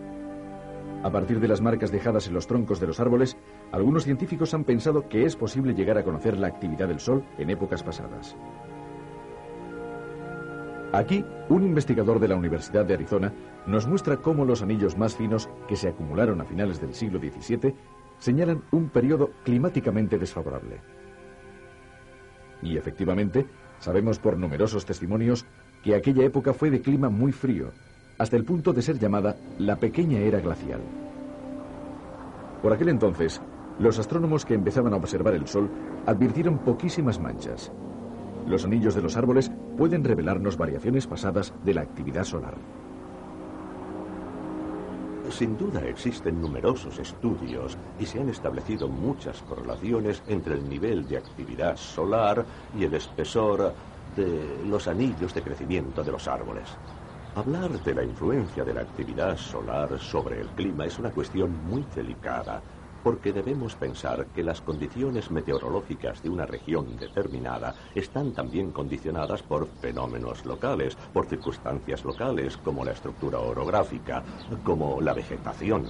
A 1.03 1.11
partir 1.11 1.41
de 1.41 1.49
las 1.49 1.63
marcas 1.63 1.91
dejadas 1.91 2.29
en 2.29 2.35
los 2.35 2.47
troncos 2.47 2.79
de 2.79 2.87
los 2.87 3.01
árboles, 3.01 3.39
algunos 3.73 4.05
científicos 4.05 4.53
han 4.53 4.65
pensado 4.65 5.09
que 5.09 5.25
es 5.25 5.35
posible 5.35 5.75
llegar 5.75 5.97
a 5.97 6.05
conocer 6.05 6.39
la 6.39 6.49
actividad 6.49 6.89
del 6.89 7.01
Sol 7.01 7.25
en 7.39 7.49
épocas 7.51 7.83
pasadas. 7.83 8.37
Aquí, 10.95 11.25
un 11.49 11.65
investigador 11.65 12.21
de 12.21 12.29
la 12.29 12.37
Universidad 12.37 12.85
de 12.85 12.95
Arizona 12.95 13.33
nos 13.67 13.89
muestra 13.89 14.19
cómo 14.19 14.45
los 14.45 14.63
anillos 14.63 14.97
más 14.97 15.17
finos 15.17 15.51
que 15.67 15.75
se 15.75 15.89
acumularon 15.89 16.41
a 16.41 16.45
finales 16.45 16.81
del 16.81 16.95
siglo 16.95 17.19
XVII 17.19 17.75
señalan 18.25 18.63
un 18.71 18.89
periodo 18.89 19.33
climáticamente 19.45 20.19
desfavorable. 20.19 20.81
Y 22.63 22.79
efectivamente, 22.79 23.47
sabemos 23.81 24.19
por 24.19 24.39
numerosos 24.39 24.87
testimonios 24.87 25.45
que 25.83 25.95
aquella 25.95 26.25
época 26.25 26.55
fue 26.55 26.71
de 26.71 26.81
clima 26.81 27.11
muy 27.11 27.33
frío, 27.33 27.73
hasta 28.17 28.37
el 28.37 28.45
punto 28.47 28.73
de 28.73 28.81
ser 28.81 28.99
llamada 28.99 29.37
la 29.59 29.77
pequeña 29.77 30.21
era 30.21 30.41
glacial. 30.41 30.81
Por 32.63 32.73
aquel 32.73 32.89
entonces, 32.89 33.43
los 33.79 33.99
astrónomos 33.99 34.47
que 34.47 34.55
empezaban 34.55 34.95
a 34.95 34.97
observar 34.97 35.35
el 35.35 35.47
Sol 35.47 35.69
advirtieron 36.07 36.61
poquísimas 36.61 37.21
manchas. 37.21 37.73
Los 38.47 38.65
anillos 38.65 38.95
de 38.95 39.03
los 39.03 39.19
árboles 39.19 39.53
pueden 39.77 40.03
revelarnos 40.03 40.57
variaciones 40.57 41.07
pasadas 41.07 41.53
de 41.63 41.75
la 41.75 41.83
actividad 41.83 42.25
solar. 42.25 42.55
Sin 45.31 45.57
duda 45.57 45.81
existen 45.89 46.39
numerosos 46.39 46.99
estudios 46.99 47.79
y 47.97 48.05
se 48.05 48.21
han 48.21 48.29
establecido 48.29 48.89
muchas 48.89 49.43
correlaciones 49.43 50.23
entre 50.27 50.55
el 50.55 50.69
nivel 50.69 51.07
de 51.07 51.17
actividad 51.17 51.77
solar 51.77 52.47
y 52.71 52.85
el 52.85 52.93
espesor 52.93 53.75
de 54.05 54.63
los 54.65 54.87
anillos 54.87 55.33
de 55.33 55.43
crecimiento 55.43 56.05
de 56.05 56.13
los 56.13 56.29
árboles. 56.29 56.79
Hablar 57.37 57.81
de 57.81 57.95
la 57.95 58.05
influencia 58.05 58.65
de 58.65 58.75
la 58.75 58.83
actividad 58.83 59.37
solar 59.39 59.99
sobre 59.99 60.41
el 60.41 60.53
clima 60.53 60.85
es 60.85 60.99
una 60.99 61.11
cuestión 61.11 61.57
muy 61.57 61.85
delicada, 61.85 62.63
porque 63.05 63.35
debemos 63.35 63.77
pensar 63.77 64.27
que 64.35 64.43
las 64.43 64.63
condiciones 64.63 65.31
meteorológicas 65.31 66.23
de 66.23 66.31
una 66.31 66.47
región 66.47 66.97
determinada 66.99 67.75
están 67.95 68.33
también 68.33 68.73
condicionadas 68.73 69.43
por 69.43 69.67
fenómenos 69.67 70.47
locales, 70.47 70.97
por 71.13 71.27
circunstancias 71.27 72.03
locales 72.03 72.57
como 72.57 72.83
la 72.83 72.93
estructura 72.93 73.39
orográfica, 73.41 74.25
como 74.65 75.03
la 75.03 75.13
vegetación. 75.13 75.85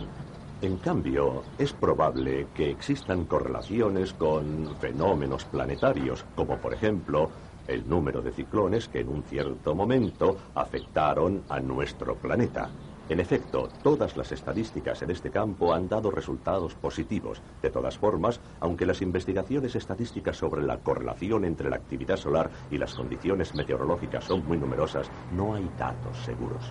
En 0.60 0.76
cambio, 0.78 1.44
es 1.56 1.72
probable 1.72 2.48
que 2.52 2.68
existan 2.70 3.26
correlaciones 3.26 4.12
con 4.12 4.74
fenómenos 4.80 5.44
planetarios, 5.44 6.24
como 6.34 6.56
por 6.56 6.74
ejemplo 6.74 7.30
el 7.68 7.88
número 7.88 8.22
de 8.22 8.32
ciclones 8.32 8.88
que 8.88 9.00
en 9.00 9.08
un 9.08 9.22
cierto 9.22 9.74
momento 9.74 10.36
afectaron 10.54 11.44
a 11.48 11.60
nuestro 11.60 12.16
planeta. 12.16 12.70
En 13.06 13.20
efecto, 13.20 13.68
todas 13.82 14.16
las 14.16 14.32
estadísticas 14.32 15.02
en 15.02 15.10
este 15.10 15.30
campo 15.30 15.74
han 15.74 15.88
dado 15.88 16.10
resultados 16.10 16.74
positivos. 16.74 17.42
De 17.60 17.68
todas 17.68 17.98
formas, 17.98 18.40
aunque 18.60 18.86
las 18.86 19.02
investigaciones 19.02 19.76
estadísticas 19.76 20.38
sobre 20.38 20.62
la 20.62 20.78
correlación 20.78 21.44
entre 21.44 21.68
la 21.68 21.76
actividad 21.76 22.16
solar 22.16 22.50
y 22.70 22.78
las 22.78 22.94
condiciones 22.94 23.54
meteorológicas 23.54 24.24
son 24.24 24.46
muy 24.46 24.56
numerosas, 24.56 25.10
no 25.30 25.54
hay 25.54 25.68
datos 25.76 26.16
seguros. 26.24 26.64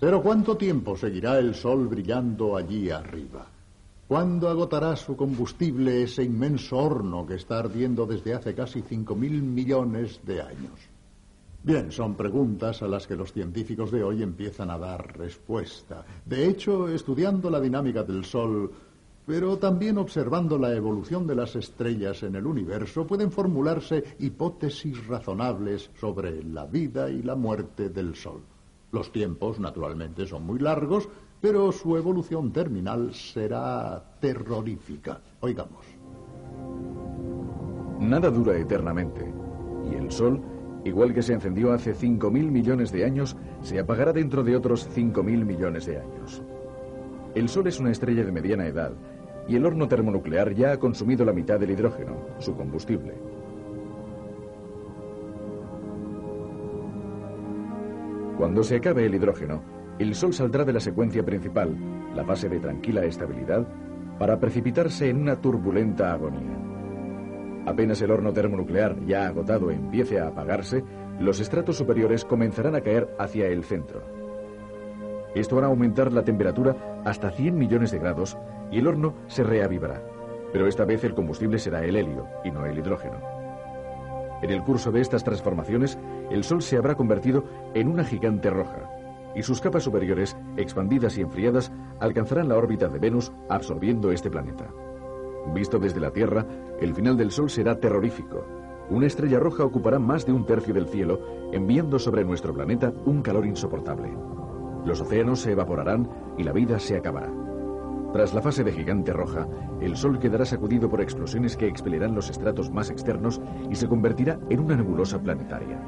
Pero 0.00 0.20
¿cuánto 0.20 0.56
tiempo 0.56 0.96
seguirá 0.96 1.38
el 1.38 1.54
Sol 1.54 1.86
brillando 1.86 2.56
allí 2.56 2.90
arriba? 2.90 3.46
¿Cuándo 4.08 4.48
agotará 4.48 4.96
su 4.96 5.16
combustible 5.16 6.02
ese 6.02 6.24
inmenso 6.24 6.76
horno 6.76 7.24
que 7.24 7.34
está 7.36 7.60
ardiendo 7.60 8.04
desde 8.04 8.34
hace 8.34 8.52
casi 8.52 8.82
cinco 8.82 9.14
mil 9.14 9.40
millones 9.42 10.18
de 10.24 10.42
años? 10.42 10.89
Bien, 11.62 11.92
son 11.92 12.14
preguntas 12.14 12.80
a 12.82 12.88
las 12.88 13.06
que 13.06 13.16
los 13.16 13.32
científicos 13.32 13.90
de 13.90 14.02
hoy 14.02 14.22
empiezan 14.22 14.70
a 14.70 14.78
dar 14.78 15.18
respuesta. 15.18 16.04
De 16.24 16.46
hecho, 16.46 16.88
estudiando 16.88 17.50
la 17.50 17.60
dinámica 17.60 18.02
del 18.02 18.24
Sol, 18.24 18.70
pero 19.26 19.58
también 19.58 19.98
observando 19.98 20.58
la 20.58 20.74
evolución 20.74 21.26
de 21.26 21.34
las 21.34 21.54
estrellas 21.56 22.22
en 22.22 22.36
el 22.36 22.46
universo, 22.46 23.06
pueden 23.06 23.30
formularse 23.30 24.16
hipótesis 24.20 25.06
razonables 25.06 25.90
sobre 26.00 26.42
la 26.42 26.64
vida 26.64 27.10
y 27.10 27.22
la 27.22 27.36
muerte 27.36 27.90
del 27.90 28.14
Sol. 28.14 28.40
Los 28.90 29.12
tiempos, 29.12 29.60
naturalmente, 29.60 30.26
son 30.26 30.46
muy 30.46 30.58
largos, 30.58 31.08
pero 31.42 31.70
su 31.72 31.94
evolución 31.94 32.52
terminal 32.52 33.14
será 33.14 34.02
terrorífica. 34.18 35.20
Oigamos. 35.40 35.84
Nada 38.00 38.30
dura 38.30 38.56
eternamente, 38.56 39.30
y 39.92 39.94
el 39.94 40.10
Sol, 40.10 40.40
igual 40.84 41.14
que 41.14 41.22
se 41.22 41.34
encendió 41.34 41.72
hace 41.72 41.94
5.000 41.94 42.30
millones 42.50 42.92
de 42.92 43.04
años, 43.04 43.36
se 43.62 43.78
apagará 43.78 44.12
dentro 44.12 44.42
de 44.42 44.56
otros 44.56 44.88
5.000 44.94 45.44
millones 45.44 45.86
de 45.86 45.98
años. 45.98 46.42
El 47.34 47.48
Sol 47.48 47.66
es 47.66 47.78
una 47.78 47.90
estrella 47.90 48.24
de 48.24 48.32
mediana 48.32 48.66
edad, 48.66 48.92
y 49.46 49.56
el 49.56 49.66
horno 49.66 49.88
termonuclear 49.88 50.54
ya 50.54 50.72
ha 50.72 50.78
consumido 50.78 51.24
la 51.24 51.32
mitad 51.32 51.58
del 51.58 51.70
hidrógeno, 51.70 52.16
su 52.38 52.54
combustible. 52.54 53.14
Cuando 58.36 58.62
se 58.62 58.76
acabe 58.76 59.06
el 59.06 59.14
hidrógeno, 59.14 59.62
el 59.98 60.14
Sol 60.14 60.32
saldrá 60.32 60.64
de 60.64 60.72
la 60.72 60.80
secuencia 60.80 61.24
principal, 61.24 61.76
la 62.14 62.24
fase 62.24 62.48
de 62.48 62.58
tranquila 62.58 63.04
estabilidad, 63.04 63.68
para 64.18 64.40
precipitarse 64.40 65.08
en 65.08 65.18
una 65.18 65.40
turbulenta 65.40 66.12
agonía. 66.12 66.69
Apenas 67.66 68.00
el 68.02 68.10
horno 68.10 68.32
termonuclear 68.32 68.96
ya 69.06 69.26
agotado 69.26 69.70
empiece 69.70 70.18
a 70.18 70.28
apagarse, 70.28 70.82
los 71.18 71.40
estratos 71.40 71.76
superiores 71.76 72.24
comenzarán 72.24 72.74
a 72.74 72.80
caer 72.80 73.14
hacia 73.18 73.46
el 73.46 73.64
centro. 73.64 74.02
Esto 75.34 75.58
hará 75.58 75.68
aumentar 75.68 76.12
la 76.12 76.24
temperatura 76.24 77.02
hasta 77.04 77.30
100 77.30 77.56
millones 77.56 77.90
de 77.90 77.98
grados 77.98 78.36
y 78.70 78.78
el 78.78 78.86
horno 78.86 79.14
se 79.28 79.44
reavivará. 79.44 80.02
Pero 80.52 80.66
esta 80.66 80.84
vez 80.84 81.04
el 81.04 81.14
combustible 81.14 81.58
será 81.58 81.84
el 81.84 81.96
helio 81.96 82.26
y 82.44 82.50
no 82.50 82.66
el 82.66 82.78
hidrógeno. 82.78 83.20
En 84.42 84.50
el 84.50 84.62
curso 84.62 84.90
de 84.90 85.02
estas 85.02 85.22
transformaciones, 85.22 85.98
el 86.30 86.44
Sol 86.44 86.62
se 86.62 86.76
habrá 86.76 86.94
convertido 86.94 87.44
en 87.74 87.88
una 87.88 88.04
gigante 88.04 88.48
roja, 88.48 88.88
y 89.34 89.42
sus 89.42 89.60
capas 89.60 89.84
superiores, 89.84 90.36
expandidas 90.56 91.18
y 91.18 91.20
enfriadas, 91.20 91.70
alcanzarán 92.00 92.48
la 92.48 92.56
órbita 92.56 92.88
de 92.88 92.98
Venus 92.98 93.30
absorbiendo 93.48 94.10
este 94.10 94.30
planeta. 94.30 94.66
Visto 95.54 95.78
desde 95.78 96.00
la 96.00 96.10
Tierra, 96.10 96.46
el 96.80 96.94
final 96.94 97.16
del 97.16 97.30
Sol 97.30 97.50
será 97.50 97.78
terrorífico. 97.80 98.44
Una 98.90 99.06
estrella 99.06 99.38
roja 99.38 99.64
ocupará 99.64 99.98
más 99.98 100.26
de 100.26 100.32
un 100.32 100.44
tercio 100.44 100.74
del 100.74 100.86
cielo, 100.86 101.20
enviando 101.52 101.98
sobre 101.98 102.24
nuestro 102.24 102.52
planeta 102.52 102.92
un 103.06 103.22
calor 103.22 103.46
insoportable. 103.46 104.10
Los 104.84 105.00
océanos 105.00 105.40
se 105.40 105.52
evaporarán 105.52 106.08
y 106.36 106.42
la 106.42 106.52
vida 106.52 106.78
se 106.78 106.96
acabará. 106.96 107.30
Tras 108.12 108.34
la 108.34 108.42
fase 108.42 108.64
de 108.64 108.72
gigante 108.72 109.12
roja, 109.12 109.46
el 109.80 109.96
Sol 109.96 110.18
quedará 110.18 110.44
sacudido 110.44 110.90
por 110.90 111.00
explosiones 111.00 111.56
que 111.56 111.68
expelirán 111.68 112.14
los 112.14 112.28
estratos 112.28 112.70
más 112.70 112.90
externos 112.90 113.40
y 113.70 113.76
se 113.76 113.88
convertirá 113.88 114.38
en 114.48 114.60
una 114.60 114.76
nebulosa 114.76 115.20
planetaria. 115.22 115.80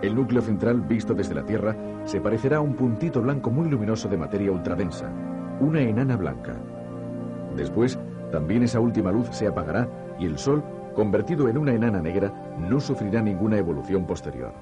El 0.00 0.14
núcleo 0.14 0.40
central, 0.40 0.80
visto 0.82 1.12
desde 1.12 1.34
la 1.34 1.44
Tierra, 1.44 1.76
se 2.04 2.20
parecerá 2.20 2.58
a 2.58 2.60
un 2.60 2.74
puntito 2.74 3.20
blanco 3.20 3.50
muy 3.50 3.68
luminoso 3.68 4.08
de 4.08 4.16
materia 4.16 4.52
ultradensa, 4.52 5.12
una 5.60 5.82
enana 5.82 6.16
blanca. 6.16 6.56
Después, 7.56 7.98
también 8.30 8.62
esa 8.62 8.80
última 8.80 9.10
luz 9.10 9.28
se 9.30 9.46
apagará 9.46 9.88
y 10.18 10.26
el 10.26 10.38
Sol, 10.38 10.62
convertido 10.94 11.48
en 11.48 11.58
una 11.58 11.72
enana 11.72 12.00
negra, 12.00 12.32
no 12.58 12.80
sufrirá 12.80 13.22
ninguna 13.22 13.58
evolución 13.58 14.04
posterior. 14.06 14.52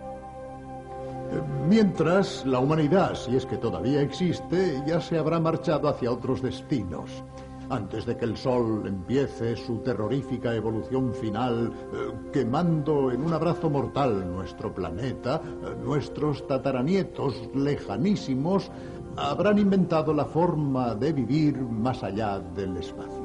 Mientras, 1.69 2.47
la 2.47 2.61
humanidad, 2.61 3.15
si 3.15 3.37
es 3.37 3.47
que 3.47 3.57
todavía 3.57 4.01
existe, 4.01 4.83
ya 4.87 5.01
se 5.01 5.19
habrá 5.19 5.41
marchado 5.41 5.89
hacia 5.89 6.13
otros 6.13 6.41
destinos 6.41 7.25
antes 7.71 8.07
de 8.07 8.17
que 8.17 8.25
el 8.25 8.37
Sol 8.37 8.85
empiece 8.87 9.57
su 9.57 9.79
terrorífica 9.79 10.55
evolución 10.55 11.13
final, 11.15 11.73
eh, 11.93 12.13
quemando 12.33 13.11
en 13.11 13.23
un 13.23 13.33
abrazo 13.33 13.69
mortal 13.69 14.33
nuestro 14.33 14.73
planeta, 14.73 15.41
eh, 15.45 15.75
nuestros 15.83 16.47
tataranietos 16.47 17.51
lejanísimos 17.55 18.71
habrán 19.17 19.59
inventado 19.59 20.13
la 20.13 20.27
forma 20.27 20.95
de 20.95 21.13
vivir 21.13 21.59
más 21.59 22.03
allá 22.03 22.39
del 22.39 22.77
espacio. 22.77 23.16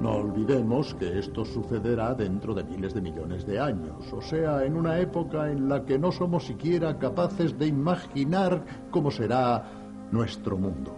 No 0.00 0.16
olvidemos 0.16 0.94
que 0.94 1.18
esto 1.18 1.44
sucederá 1.44 2.14
dentro 2.14 2.52
de 2.52 2.64
miles 2.64 2.94
de 2.94 3.00
millones 3.00 3.46
de 3.46 3.60
años, 3.60 4.12
o 4.12 4.20
sea, 4.20 4.64
en 4.64 4.76
una 4.76 4.98
época 4.98 5.50
en 5.50 5.68
la 5.68 5.84
que 5.84 5.98
no 5.98 6.10
somos 6.10 6.44
siquiera 6.44 6.98
capaces 6.98 7.56
de 7.58 7.66
imaginar 7.66 8.64
cómo 8.90 9.10
será 9.10 9.64
nuestro 10.10 10.58
mundo. 10.58 10.96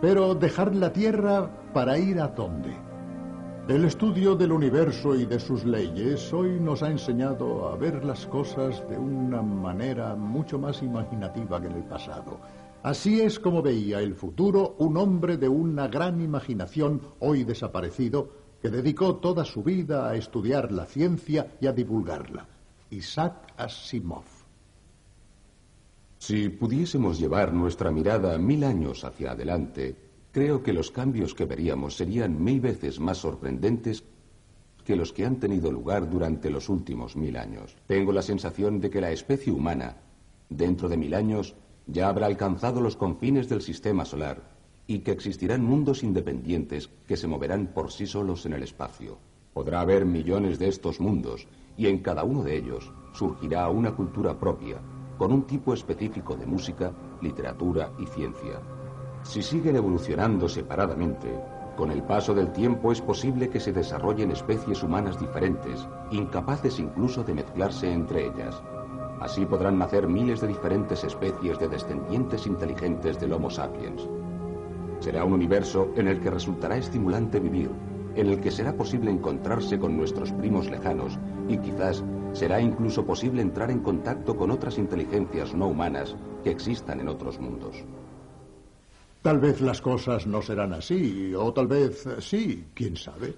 Pero 0.00 0.34
dejar 0.34 0.74
la 0.74 0.92
Tierra 0.92 1.50
para 1.72 1.98
ir 1.98 2.20
a 2.20 2.28
dónde. 2.28 2.76
El 3.66 3.86
estudio 3.86 4.36
del 4.36 4.52
universo 4.52 5.14
y 5.14 5.24
de 5.24 5.40
sus 5.40 5.64
leyes 5.64 6.30
hoy 6.34 6.60
nos 6.60 6.82
ha 6.82 6.90
enseñado 6.90 7.70
a 7.70 7.76
ver 7.76 8.04
las 8.04 8.26
cosas 8.26 8.86
de 8.90 8.98
una 8.98 9.40
manera 9.40 10.14
mucho 10.14 10.58
más 10.58 10.82
imaginativa 10.82 11.58
que 11.58 11.68
en 11.68 11.76
el 11.76 11.84
pasado. 11.84 12.38
Así 12.84 13.22
es 13.22 13.38
como 13.38 13.62
veía 13.62 14.00
el 14.00 14.14
futuro 14.14 14.76
un 14.78 14.98
hombre 14.98 15.38
de 15.38 15.48
una 15.48 15.88
gran 15.88 16.20
imaginación, 16.20 17.00
hoy 17.18 17.42
desaparecido, 17.42 18.28
que 18.60 18.68
dedicó 18.68 19.16
toda 19.16 19.46
su 19.46 19.62
vida 19.62 20.10
a 20.10 20.16
estudiar 20.16 20.70
la 20.70 20.84
ciencia 20.84 21.56
y 21.62 21.66
a 21.66 21.72
divulgarla. 21.72 22.46
Isaac 22.90 23.54
Asimov. 23.56 24.26
Si 26.18 26.50
pudiésemos 26.50 27.18
llevar 27.18 27.54
nuestra 27.54 27.90
mirada 27.90 28.36
mil 28.36 28.62
años 28.64 29.02
hacia 29.04 29.30
adelante, 29.30 29.96
creo 30.30 30.62
que 30.62 30.74
los 30.74 30.90
cambios 30.90 31.32
que 31.32 31.46
veríamos 31.46 31.96
serían 31.96 32.44
mil 32.44 32.60
veces 32.60 33.00
más 33.00 33.16
sorprendentes 33.16 34.04
que 34.84 34.94
los 34.94 35.10
que 35.14 35.24
han 35.24 35.36
tenido 35.40 35.72
lugar 35.72 36.10
durante 36.10 36.50
los 36.50 36.68
últimos 36.68 37.16
mil 37.16 37.38
años. 37.38 37.74
Tengo 37.86 38.12
la 38.12 38.20
sensación 38.20 38.78
de 38.78 38.90
que 38.90 39.00
la 39.00 39.10
especie 39.10 39.54
humana, 39.54 39.96
dentro 40.50 40.90
de 40.90 40.98
mil 40.98 41.14
años, 41.14 41.54
ya 41.86 42.08
habrá 42.08 42.26
alcanzado 42.26 42.80
los 42.80 42.96
confines 42.96 43.48
del 43.48 43.60
sistema 43.60 44.04
solar 44.04 44.54
y 44.86 45.00
que 45.00 45.12
existirán 45.12 45.64
mundos 45.64 46.02
independientes 46.02 46.90
que 47.06 47.16
se 47.16 47.26
moverán 47.26 47.68
por 47.68 47.90
sí 47.90 48.06
solos 48.06 48.44
en 48.46 48.52
el 48.52 48.62
espacio. 48.62 49.18
Podrá 49.52 49.80
haber 49.80 50.04
millones 50.04 50.58
de 50.58 50.68
estos 50.68 51.00
mundos 51.00 51.46
y 51.76 51.86
en 51.86 52.00
cada 52.00 52.24
uno 52.24 52.42
de 52.42 52.56
ellos 52.56 52.92
surgirá 53.12 53.68
una 53.68 53.94
cultura 53.94 54.38
propia, 54.38 54.80
con 55.16 55.32
un 55.32 55.46
tipo 55.46 55.72
específico 55.72 56.36
de 56.36 56.46
música, 56.46 56.92
literatura 57.22 57.92
y 57.98 58.06
ciencia. 58.06 58.60
Si 59.22 59.42
siguen 59.42 59.76
evolucionando 59.76 60.48
separadamente, 60.48 61.40
con 61.76 61.90
el 61.90 62.02
paso 62.02 62.34
del 62.34 62.52
tiempo 62.52 62.92
es 62.92 63.00
posible 63.00 63.48
que 63.48 63.58
se 63.58 63.72
desarrollen 63.72 64.30
especies 64.30 64.82
humanas 64.82 65.18
diferentes, 65.18 65.88
incapaces 66.10 66.78
incluso 66.78 67.24
de 67.24 67.34
mezclarse 67.34 67.90
entre 67.90 68.26
ellas. 68.26 68.62
Así 69.24 69.46
podrán 69.46 69.78
nacer 69.78 70.06
miles 70.06 70.42
de 70.42 70.48
diferentes 70.48 71.02
especies 71.02 71.58
de 71.58 71.66
descendientes 71.66 72.46
inteligentes 72.46 73.18
del 73.18 73.32
Homo 73.32 73.48
sapiens. 73.48 74.06
Será 75.00 75.24
un 75.24 75.32
universo 75.32 75.88
en 75.96 76.08
el 76.08 76.20
que 76.20 76.28
resultará 76.28 76.76
estimulante 76.76 77.40
vivir, 77.40 77.70
en 78.16 78.26
el 78.26 78.38
que 78.38 78.50
será 78.50 78.76
posible 78.76 79.10
encontrarse 79.10 79.78
con 79.78 79.96
nuestros 79.96 80.30
primos 80.32 80.68
lejanos 80.68 81.18
y 81.48 81.56
quizás 81.56 82.04
será 82.34 82.60
incluso 82.60 83.06
posible 83.06 83.40
entrar 83.40 83.70
en 83.70 83.80
contacto 83.80 84.36
con 84.36 84.50
otras 84.50 84.76
inteligencias 84.76 85.54
no 85.54 85.68
humanas 85.68 86.14
que 86.42 86.50
existan 86.50 87.00
en 87.00 87.08
otros 87.08 87.40
mundos. 87.40 87.82
Tal 89.22 89.38
vez 89.38 89.62
las 89.62 89.80
cosas 89.80 90.26
no 90.26 90.42
serán 90.42 90.74
así, 90.74 91.32
o 91.34 91.50
tal 91.50 91.66
vez 91.66 92.06
sí, 92.18 92.66
quién 92.74 92.94
sabe. 92.94 93.34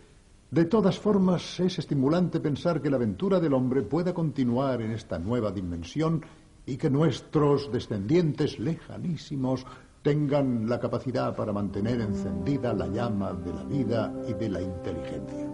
De 0.51 0.65
todas 0.65 0.99
formas, 0.99 1.59
es 1.59 1.79
estimulante 1.79 2.39
pensar 2.39 2.81
que 2.81 2.89
la 2.89 2.97
aventura 2.97 3.41
del 3.41 3.53
hombre 3.53 3.83
pueda 3.83 4.15
continuar 4.15 4.81
en 4.81 4.93
esta 4.93 5.19
nueva 5.19 5.51
dimensión 5.51 6.25
y 6.65 6.77
que 6.77 6.89
nuestros 6.89 7.73
descendientes 7.73 8.59
lejanísimos 8.61 9.67
tengan 10.03 10.69
la 10.69 10.79
capacidad 10.79 11.35
para 11.35 11.53
mantener 11.53 12.01
encendida 12.01 12.73
la 12.75 12.87
llama 12.87 13.33
de 13.33 13.53
la 13.53 13.65
vida 13.65 14.13
y 14.29 14.35
de 14.35 14.49
la 14.49 14.63
inteligencia. 14.63 15.51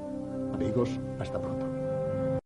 Amigos, 0.53 0.91
hasta 1.19 1.41
pronto. 1.41 1.72